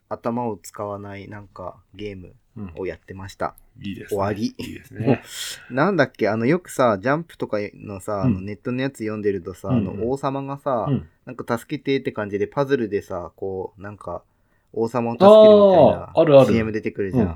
[0.08, 2.74] 頭を使わないなんかゲームうん。
[2.78, 3.54] をやってました。
[3.82, 4.18] いいですね。
[4.18, 5.22] 終わりいいですね。
[5.70, 6.30] なんだっけ？
[6.30, 11.10] あの、よくさ、ジャンプとかのさ、あのうんネットのやつ読んでるとさ、うんうんあの、王様がさ、うん。
[11.26, 14.24] なんか助けてって感じでパズルでさ、こう、なんか、
[14.72, 17.28] 王様を助けるみたいなあーあるある CM 出てくるじゃん。
[17.28, 17.36] うん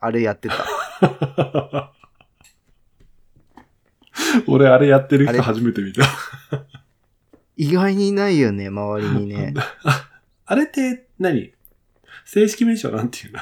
[0.00, 0.54] あれやってた。
[4.46, 6.02] 俺、あれやってる人初めて見た。
[7.56, 9.54] 意外にいないよね、周りにね。
[10.46, 11.52] あれって何？
[12.24, 13.40] 正式名称なんていうの？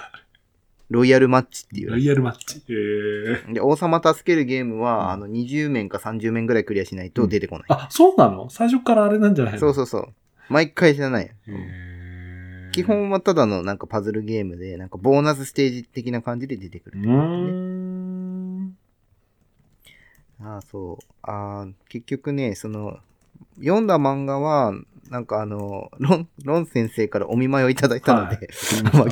[0.88, 1.90] ロイヤルマッチっていう。
[1.90, 2.62] ロイヤルマッチ。
[2.68, 7.66] えー、で、王様助けるゲームは、うんあの、20面か30面ぐらいクリアしないと出てこない。
[7.68, 8.48] あ、そうなの？
[8.50, 9.58] 最初からあれなんじゃないの？
[9.60, 10.08] そうそうそう。
[10.48, 11.30] 毎回じゃない。
[12.72, 17.00] 基本はただのなんかパズルゲームで、なんかボーナスステージ的な感じで出てくる。
[17.00, 17.75] うーん。
[20.40, 21.04] ああ、そう。
[21.22, 22.98] ああ、結局ね、その、
[23.58, 24.72] 読んだ漫画は、
[25.10, 28.48] なんかあの、ロン、ロン先生からお見舞いをいただいたので、はい
[28.92, 29.06] まあ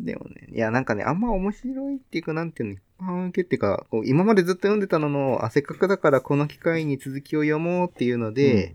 [0.00, 8.74] でもね、いや、なんかね、あんま面白いっていうか、なんていうの、一般受けっていうか、こう今までずっと読んでたのの、あ、せっかくだからこの機会に続きを読もうっていうので、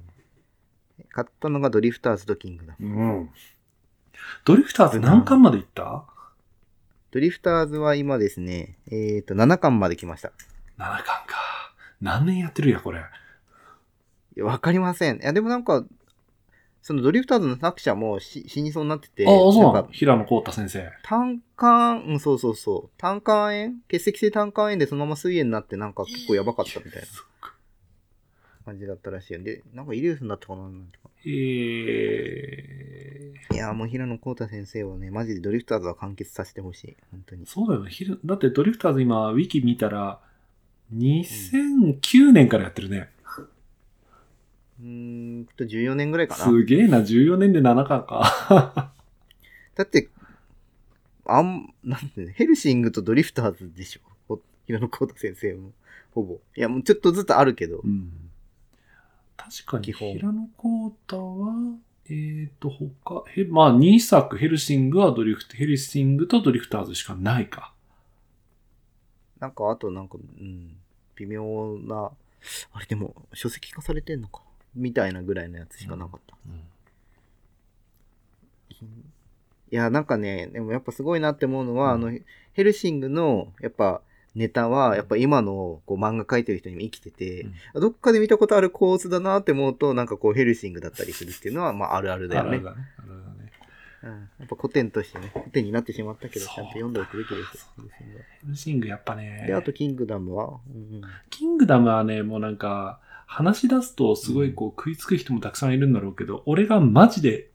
[1.10, 2.88] 買ったのがドリフターズとキングダム。
[2.88, 3.30] うん。
[4.46, 6.06] ドリフターズ何巻までいった？
[7.12, 10.32] ドリフターズは今ですね、えっ、と、7巻まで来ました。
[10.78, 11.16] ?7 巻か。
[12.02, 13.00] 何年やってるや、これ。
[13.00, 13.02] い
[14.40, 15.18] や、わかりません。
[15.18, 15.84] いや、でもなんか、
[16.82, 20.92] そのドリフターズの作者もし死にそうになってて、ああ、そうなんか平野幸太先生。
[21.02, 23.00] 単管、うん、そうそうそう。
[23.00, 27.08] 単管炎結石性単管炎でそのまま水炎になってなんか結構やばかったみたいな
[28.66, 29.42] 感じだったらしいよ。
[29.42, 30.62] で、なんかイリウスになったかな？
[30.62, 36.96] なんとかえー、いやーもう平野幸太先生はね、マジでドリフターズは完結させてほしい。
[37.10, 37.48] 本当に。
[37.48, 37.90] そうだよね。
[38.26, 40.20] だってドリフターズ今、ウィキ見たら、
[40.94, 43.10] 2009年からやってるね。
[44.82, 46.44] うーんと、14年ぐらいかな。
[46.44, 48.92] すげえな、14年で7巻か。
[49.76, 50.10] だって、
[51.26, 54.36] あん、なんてヘルシングとドリフターズでしょ？
[54.36, 55.72] ほ平野幸太先生も。
[56.12, 56.40] ほぼ。
[56.56, 57.80] いや、もうちょっとずつあるけど。
[57.84, 58.12] うん。
[59.38, 61.54] 確かに、平野幸太は、
[62.08, 67.74] えーと、他、へまあ、2作、ヘルシングはドリフト、ヘルシングとドリフターズしかないか。
[69.40, 70.78] なんか、あとなんか、うん、
[71.16, 72.12] 微妙な、
[72.74, 74.42] あれでも、書籍化されてんのか。
[74.76, 76.36] みたいなぐらいのやつしかなかった。
[76.48, 76.62] うん
[79.72, 82.20] いや、なんかね、でもやっぱすごいなって思うのは、うんあの、
[82.54, 84.02] ヘルシングの、やっぱ、
[84.36, 92.50] ネタは、やっぱ今のこう漫画描いてる人にも生きてて、どっかで見たことある構図だなって思うと、なんかこうヘルシングだったりするっていうのは、まああるあるだよね。
[92.50, 92.88] あるあるだね。
[92.98, 93.35] あるある。
[94.06, 98.06] うん、やっぱ古典としてね、古典になってしまったけど、ちゃんと読んでおくべきですヘ
[98.48, 99.46] ルシングやっぱね。
[99.48, 107.50] で、あと、キングダムは、うんうんキングダムはね、もうなんか、話し出すとすごいこう食いつく人もたくさんいるんだろうけど、俺がマジで、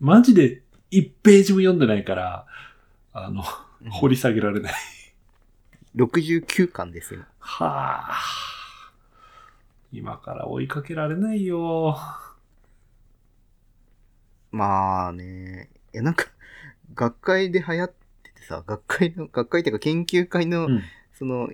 [0.00, 2.46] マジで1ページも読んでないから、
[3.12, 3.44] あの、
[3.90, 4.72] 掘り下げられない。
[5.94, 7.20] 69巻ですよ。
[7.38, 8.18] はあ。
[9.92, 11.96] 今から追いかけられないよ。
[14.50, 16.26] まあね、いやなんか、
[16.94, 17.88] 学会で流行っ
[18.22, 20.82] ててさ、学会の、学会っていうか研究会の、うん。
[21.12, 21.50] その、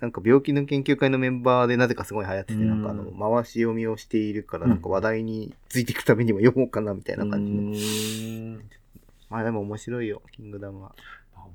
[0.00, 7.74] なんか病気の研究会のメンバーでなぜかすごい流行ってて、うんなんかあの、回し読みをしているから、うんなんか話題についていくためにも読もうかなみたいな感じの。
[7.74, 8.60] じ
[9.28, 10.94] まあでも面白いよ、キングダムは。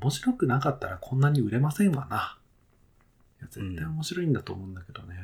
[0.01, 2.37] 面白くなかったらこんなに売れませんわな。
[3.39, 5.15] いや絶対面白いんだと思うんだけどね。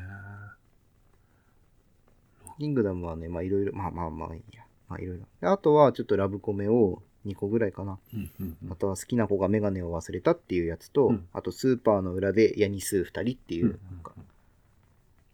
[2.57, 4.63] キングダムはね、まあいろいろ、まあまあまあいいや。
[4.89, 5.23] まあいろいろ。
[5.41, 7.97] であとはちょっとラブコメを2個ぐらいかな。
[8.13, 14.13] うんうんうんあとは好きな子がメガネを忘れたっていうやつと、うんあとスーパーの裏でヤニスー2人っていううんなんか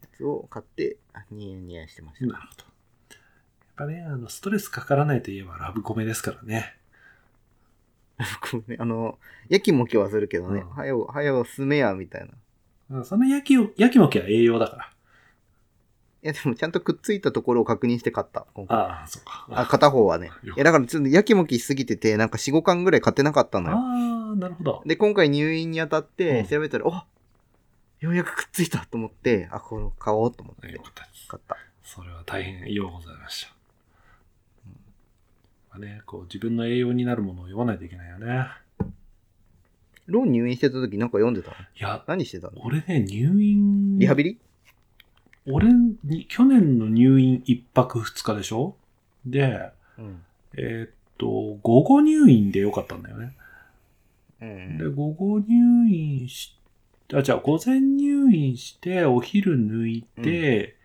[0.02, 2.26] やつを買って、あニヤニヤしてました。
[2.28, 2.64] なるほど。
[2.64, 6.78] やっぱね、あの、ストレスかからないといえばラブコメですからね。
[8.50, 12.30] こうねあの、やきもきはするけどね、うんはよ、はよ、すめや、みたい
[12.90, 13.04] な。
[13.04, 14.95] その焼きを、焼きもきは栄養だから。
[16.28, 18.46] や、でもちゃんとくっついたところを確認して買った。
[18.54, 19.48] 今回ああ、そうか。
[19.52, 20.32] あ、片方はね。
[20.44, 23.78] よいや、だからちょっとやきもきしすぎてて、なんか4、5巻ぐらい買ってなかったのよ。
[23.78, 24.84] ああ、なるほど。
[24.86, 31.28] で、今回入院にあたっうんて調べたら、おようやくくっついたと思って、あ、これ買おうと思ってよかったです。
[31.28, 31.58] 買った。
[31.84, 33.54] それは大変ようございました。
[35.70, 38.48] まあね、こう自分の栄養になるものを読まないといけないよね。
[40.08, 41.56] ロン入院してた時なんか読んでたの？
[41.56, 42.62] いや、何してたの？
[42.64, 43.98] 俺ね、入院。
[43.98, 44.40] リハビリ？
[45.48, 45.68] 俺
[46.04, 48.76] に、去年の入院1泊2日でしょ？
[49.26, 50.22] で、うん。
[50.58, 51.28] えーっと、
[51.62, 53.36] 午後入院でよかったんだよね。
[54.42, 54.78] うん。
[54.78, 56.56] で、午後入院し、
[57.14, 60.76] あ、じゃあ午前入院して、お昼抜いて、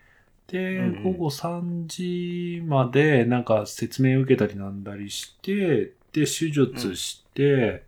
[0.47, 1.03] で、うんうん。
[1.05, 7.85] 午後3時までなんか説明受けたりなんだりして、で、手術して、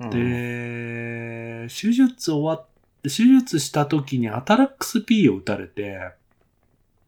[0.00, 0.10] うん。
[0.10, 2.73] で、手術終わって、
[3.04, 6.12] 手術した時にアタラックス P を打たれて、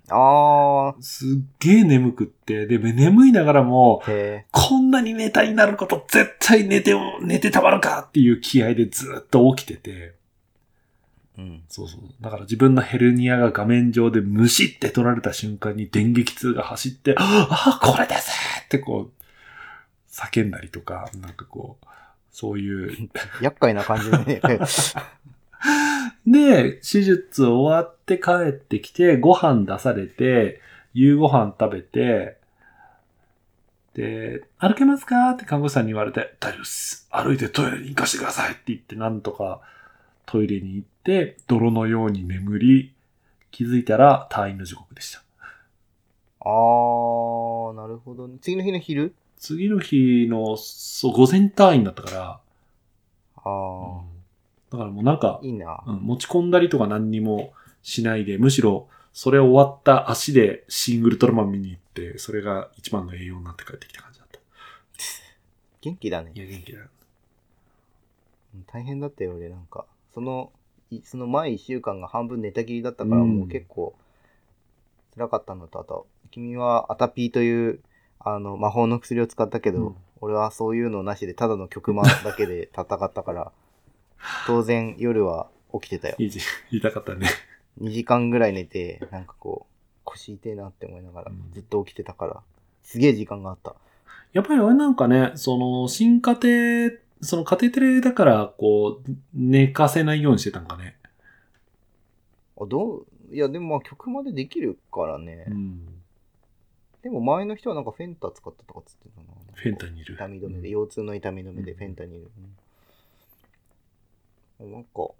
[0.08, 1.28] あすっ
[1.58, 4.02] げえ眠くって、で、眠いながらも、
[4.52, 11.62] こんなにネタになること絶対寝ても、寝てたまるかっていう気合でずっと起きてて、ーうん。
[11.68, 12.00] そうそう。
[12.20, 18.30] だから自分のヘルニアが画面上でムシって取られた瞬間に電撃痛が走って、ああ、これです
[18.64, 19.22] ってこう、
[20.10, 21.86] 叫んだりとか、なんかこう、
[22.30, 23.08] そういう。
[23.40, 24.40] 厄介な感じでね。
[26.26, 30.60] で、手術終わって帰ってきて、ご飯出されて、
[30.92, 32.38] 夕ご飯食べて、
[33.94, 35.30] で、歩けますか？
[35.30, 37.08] って看護師さんに言われて、大丈夫です。
[37.10, 39.60] 歩いてトイレに行かせてくださいって言って、なんとか
[40.26, 42.92] トイレに行って、泥のように眠り、
[43.52, 45.22] 気づいたら退院の時刻でした。
[46.40, 48.36] あー、なるほど、ね。
[48.42, 49.14] 次の日の昼？
[49.38, 52.40] 次の日の、そう、午前退院だったから、
[53.36, 54.00] あー、
[54.76, 55.82] だからもうなんか、いいな。
[55.86, 57.52] うん持ち込んだりとか何にも
[57.82, 64.38] しないで、むしろ、それ終わった足でシングルトラマン見に行って、それが一番の栄養になって帰ってきた感じだった。
[65.80, 66.38] 元気だねい。
[66.38, 66.80] や、元気だ
[68.66, 69.86] 大変だったよ、俺なんか。
[70.12, 70.52] その、
[70.90, 73.94] いその前1週間が半分寝たきりだったから、うんもう結構
[75.14, 77.80] 辛かったのと、あと、君はアタピーという、
[78.20, 83.52] あの、魔法の薬を使ったけど、うん俺はそういうのなしで、ただの曲間だけで戦ったから、
[84.46, 86.16] 当然夜は起きてたよ。
[86.18, 86.40] いいじ、
[86.70, 87.28] 言いたかったね。
[87.80, 92.42] 2時間ぐらい寝て、なんかこう、腰痛いなって思いながらうん、ずっと起きてたから、
[92.82, 93.74] すげえ時間があった。
[94.32, 96.90] やっぱり俺なんかね、その、新家庭、
[97.20, 100.96] そのカテーテレだから、こう、寝かせないようにしてたんかね。
[102.58, 105.46] あ、どういや、でもまあ曲までできるからね。
[105.48, 105.80] うん。
[107.02, 109.26] でも前の人はなんかフェンタ使ったとかっつってたな。
[109.54, 110.14] フェンタニル。
[110.14, 112.20] 痛み止めで、うん腰痛の痛み止めでうんフェンタニル。
[112.20, 112.28] うん
[114.60, 115.10] なんか、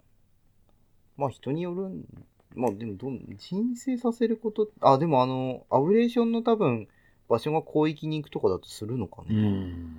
[1.17, 2.05] まあ人によるん、
[2.55, 6.87] まあでもどん、申請させること、あ、でもあの、アブレーションの多分、
[7.29, 9.33] 場所が広域に行くとかだとするのかうね。
[9.33, 9.97] ん。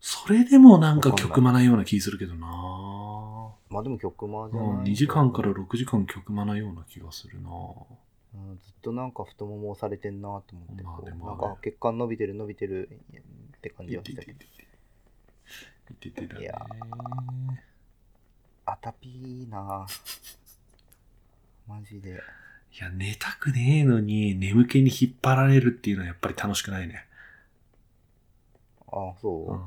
[0.00, 2.46] それでもなんか曲間なような気するけどな
[3.68, 4.90] まあでも曲間じゃうんない。
[4.90, 7.50] 2時間から6時間曲間なような気がするな
[8.34, 12.88] うんずっとなんか太もも押されてんなと思って、まあでもなんか血管伸びてる伸びてる
[13.56, 14.38] って感じはしてたけど。
[15.86, 16.66] ていていていてだねいや
[18.66, 19.86] アタピーな
[21.68, 22.20] マジで。
[22.72, 27.06] いや、寝たくねえのに眠気に引っ張られるっていうのはやっぱり楽しくないね。
[28.88, 29.60] あ、そ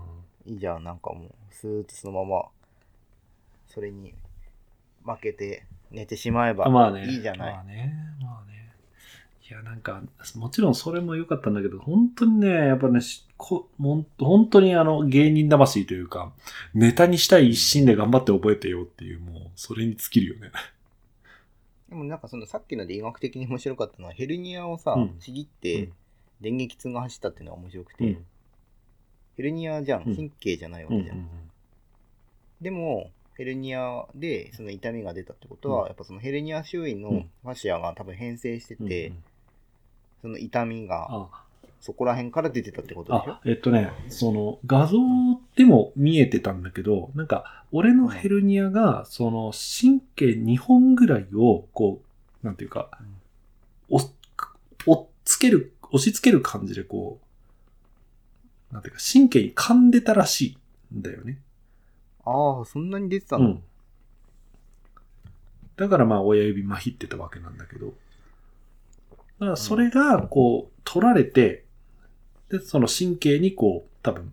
[0.48, 2.46] う、いいじゃん、なんかもう、スーッとそのまま、
[3.68, 4.14] それに
[5.04, 7.08] 負けて寝てしまえばまあね。
[7.08, 7.54] いいじゃない。
[7.54, 7.96] まあね。
[8.22, 8.74] まあね。
[9.50, 10.04] いや、なんか、
[10.36, 16.34] もちろんそれも良かったんだけど、本当にね、やっぱね、しこもん本当にあの、芸人魂というか、
[16.74, 20.52] ネタにしたい一心で頑張って覚えてよっていう、もう、それに尽きるよね。
[21.88, 25.20] でもなんかそのさっきので医学的に面白かったのは、ヘルニアをさ、うん。
[25.20, 25.94] ちぎっうてん。
[26.42, 28.26] 電撃痛が走ったっていうのが面白くて、うん。
[29.38, 30.16] ヘルニアじゃん、うん。
[30.16, 31.30] 神経じゃないわうんけじゃん。
[32.60, 35.88] でも、ヘルニアでその痛みが出たってことは、うん。
[35.88, 37.22] やっぱそのヘルニア周囲のうん。
[37.22, 39.24] ファシアが多分変性してうんて、うん。
[40.24, 41.30] その痛みがあ
[41.80, 43.32] そこら辺から出てたってことでしょ？
[43.32, 44.98] あ、えっとね、その画像
[45.56, 52.02] でも見えてたんだけど、なんか、俺のヘルニアが、その神経2本ぐらいを、こ
[52.44, 52.90] う、なんていうか、
[53.90, 54.00] お、
[54.86, 57.20] おっつける、押し付ける感じでこ
[58.72, 60.58] う、なんていうか、神経に噛んでたらし
[60.92, 61.40] いんだよね。
[62.26, 63.64] ああ、そんなに出てたの、うん。
[65.78, 67.88] だからまあ親指まひってたわけなんだけど。
[67.88, 67.94] だ
[69.40, 71.64] からそれがこう取られて、
[72.50, 74.32] で、その神経にこう多分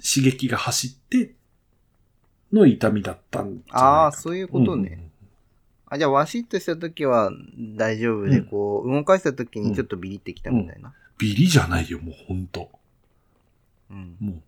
[0.00, 1.34] し刺激が走って
[2.52, 4.88] の痛みだったんじゃないかなああ、そういうことね。
[4.88, 5.08] うんうんうん
[5.90, 10.92] あ、じゃあ、ワシッとしたときは大丈夫で、うんこう、動かしたときにちょっとビリってきたみたいな。
[11.16, 12.70] ビリじゃないよ、もうほんと。
[13.90, 14.16] うん。
[14.20, 14.42] もう、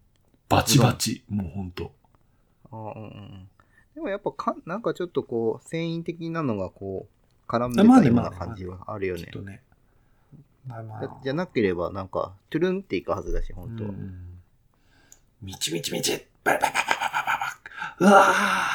[0.50, 1.24] バチバチ。
[1.30, 1.92] もうほんと。
[2.70, 3.48] あーうんうんうん。
[3.94, 9.30] でもやっぱか、なんかちょっとこう、繊維的なのがこう、絡んでまあねたようなまあね感じはあるよねきっ。
[9.30, 9.44] とね。
[9.44, 9.69] まあまだ
[11.22, 13.90] じゃなければ、なんか、トゥルンっていくはずだし、本当は。
[13.90, 14.26] うん
[15.42, 18.34] みちみちみち、バラバラバラバラバラうわ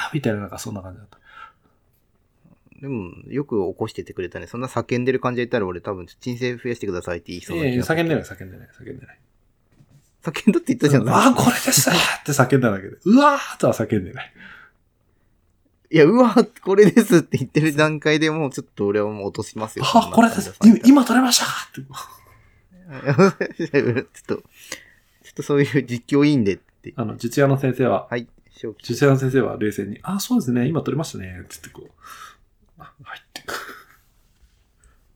[0.10, 1.20] ーみたいな、なんかそんな感じだった。
[2.82, 4.48] でも、よく起こしててくれたね。
[4.48, 9.20] そんな叫んでる感じで言ったら俺多分、鎮静増やしてくださいって言いそうな気ええがする叫んでない、叫んでない、叫んでない。
[10.24, 11.10] 叫んだって言ったじゃん。
[11.10, 11.94] ああ、これですっ
[12.26, 12.98] て叫んだだけで。
[13.06, 14.34] うわーとは叫んでない。
[15.92, 19.86] いや、うわ、これですって言ってる段階でもうちょっと俺はもう落としますよ。
[19.86, 20.54] あ、これです。
[20.64, 21.82] 今今取れましたって。
[23.68, 24.44] ちょっと、ちょっ
[25.36, 26.94] とそういう実況いいんでって。
[26.96, 28.94] あの、実屋の先生は、はい、正気。
[28.94, 31.92] 実屋の先生は冷静に、あ、そうですね、今取れましたね、って言ってこう、
[32.78, 33.44] あはいって。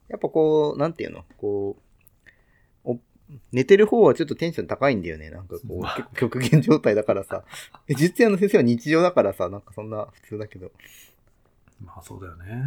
[0.08, 1.24] やっぱこう、なんていうの？
[1.36, 1.89] こう、お
[3.52, 5.30] 寝てる方はちょっとテンション高いんだよね。
[5.30, 7.44] なんかこう、極限状態だからさ。
[7.88, 10.70] え実演の先生は日常だからさ、なんかそんな普通だけど。
[11.84, 12.64] まあそうだよね。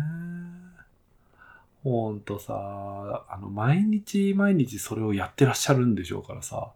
[1.84, 6.72] ほんとさ、あの、毎日毎日それをやってらっしゃるんでしょうからさ、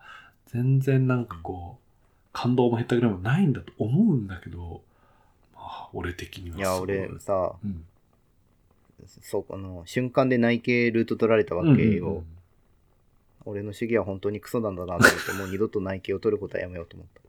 [0.48, 1.88] 全然なんかこう、
[2.34, 4.82] 感動もへったくれもないんだと思うんだけど、
[5.56, 7.86] まあ、俺的にはいや、すごい俺さ、うん。
[9.22, 12.10] そう、あの、瞬間で内径ルート取られたわけうんうんうよ。
[12.10, 12.37] ん
[13.48, 17.22] 俺の主義は本当にクソなんだなと思って、もう二度と内径を取ることはやめようと思った。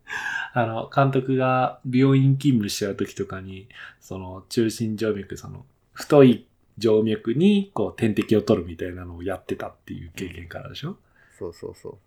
[0.60, 3.68] あの、監督が病院勤務しちゃう時とかに、
[4.00, 6.46] その、中心静脈、その、太い
[6.80, 10.96] 静脈に、こう、点滴を取るみたいなのをやってたっていう経験からでしょ？
[11.38, 11.98] そうそうそう。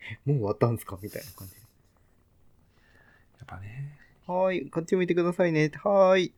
[0.00, 0.98] え、もう終わったんすか？
[1.02, 1.60] みたいな感じで。
[1.60, 3.98] やっぱね。
[4.26, 5.70] はーい、こっち向いてくださいね。
[5.82, 6.32] はーい。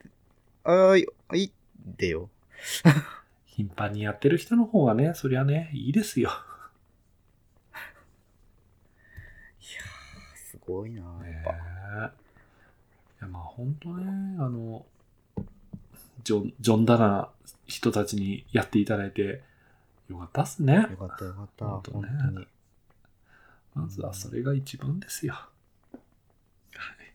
[0.64, 1.52] はーい、はい。
[1.96, 2.28] でよ。
[3.46, 6.30] 頻繁にやってる人の方がね、そりゃね、いいですよ。
[10.34, 11.52] すごいなやっねぱ。
[11.52, 11.54] え
[13.20, 14.84] いやまあ本当ねあの
[16.24, 17.28] ジョンジョンダな
[17.66, 19.42] 人たちにやっていただいて
[20.08, 21.66] よかったっすねよかったよかった。
[21.66, 22.46] 本当本ね当に。
[23.74, 27.12] まずはそれが一番ですよはい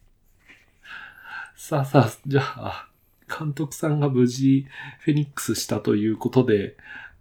[1.56, 2.88] さあさあじゃあ
[3.28, 4.66] 監督さんが無事
[5.00, 6.76] フェニックスしたということで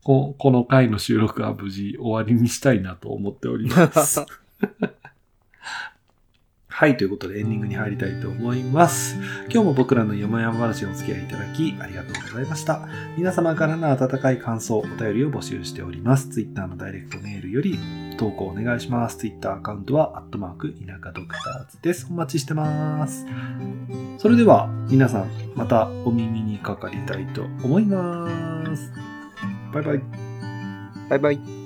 [0.05, 4.25] ここの回の収録は無事終わりにしたいなと思っております。
[6.83, 9.15] はい、ということでエンディングに入りたいと思います。
[9.49, 12.89] 今日も僕らの山々話にお付き合いいただきありがとうございました。
[13.17, 16.31] 皆様からの温かい感想、お便りを募集しております。
[16.31, 17.79] Twitter のダイレクトメールより
[18.19, 19.17] 投稿お願いします。
[19.19, 22.09] Twitter アカウントは、アットマーク、田舎ドクターズです。
[22.11, 23.27] お待ちしてます。
[24.19, 28.27] それでは、皆さん、またお耳にかかりたいと思いま
[28.77, 28.91] す。
[29.73, 30.01] バイバイ。
[31.09, 31.62] バイバイ。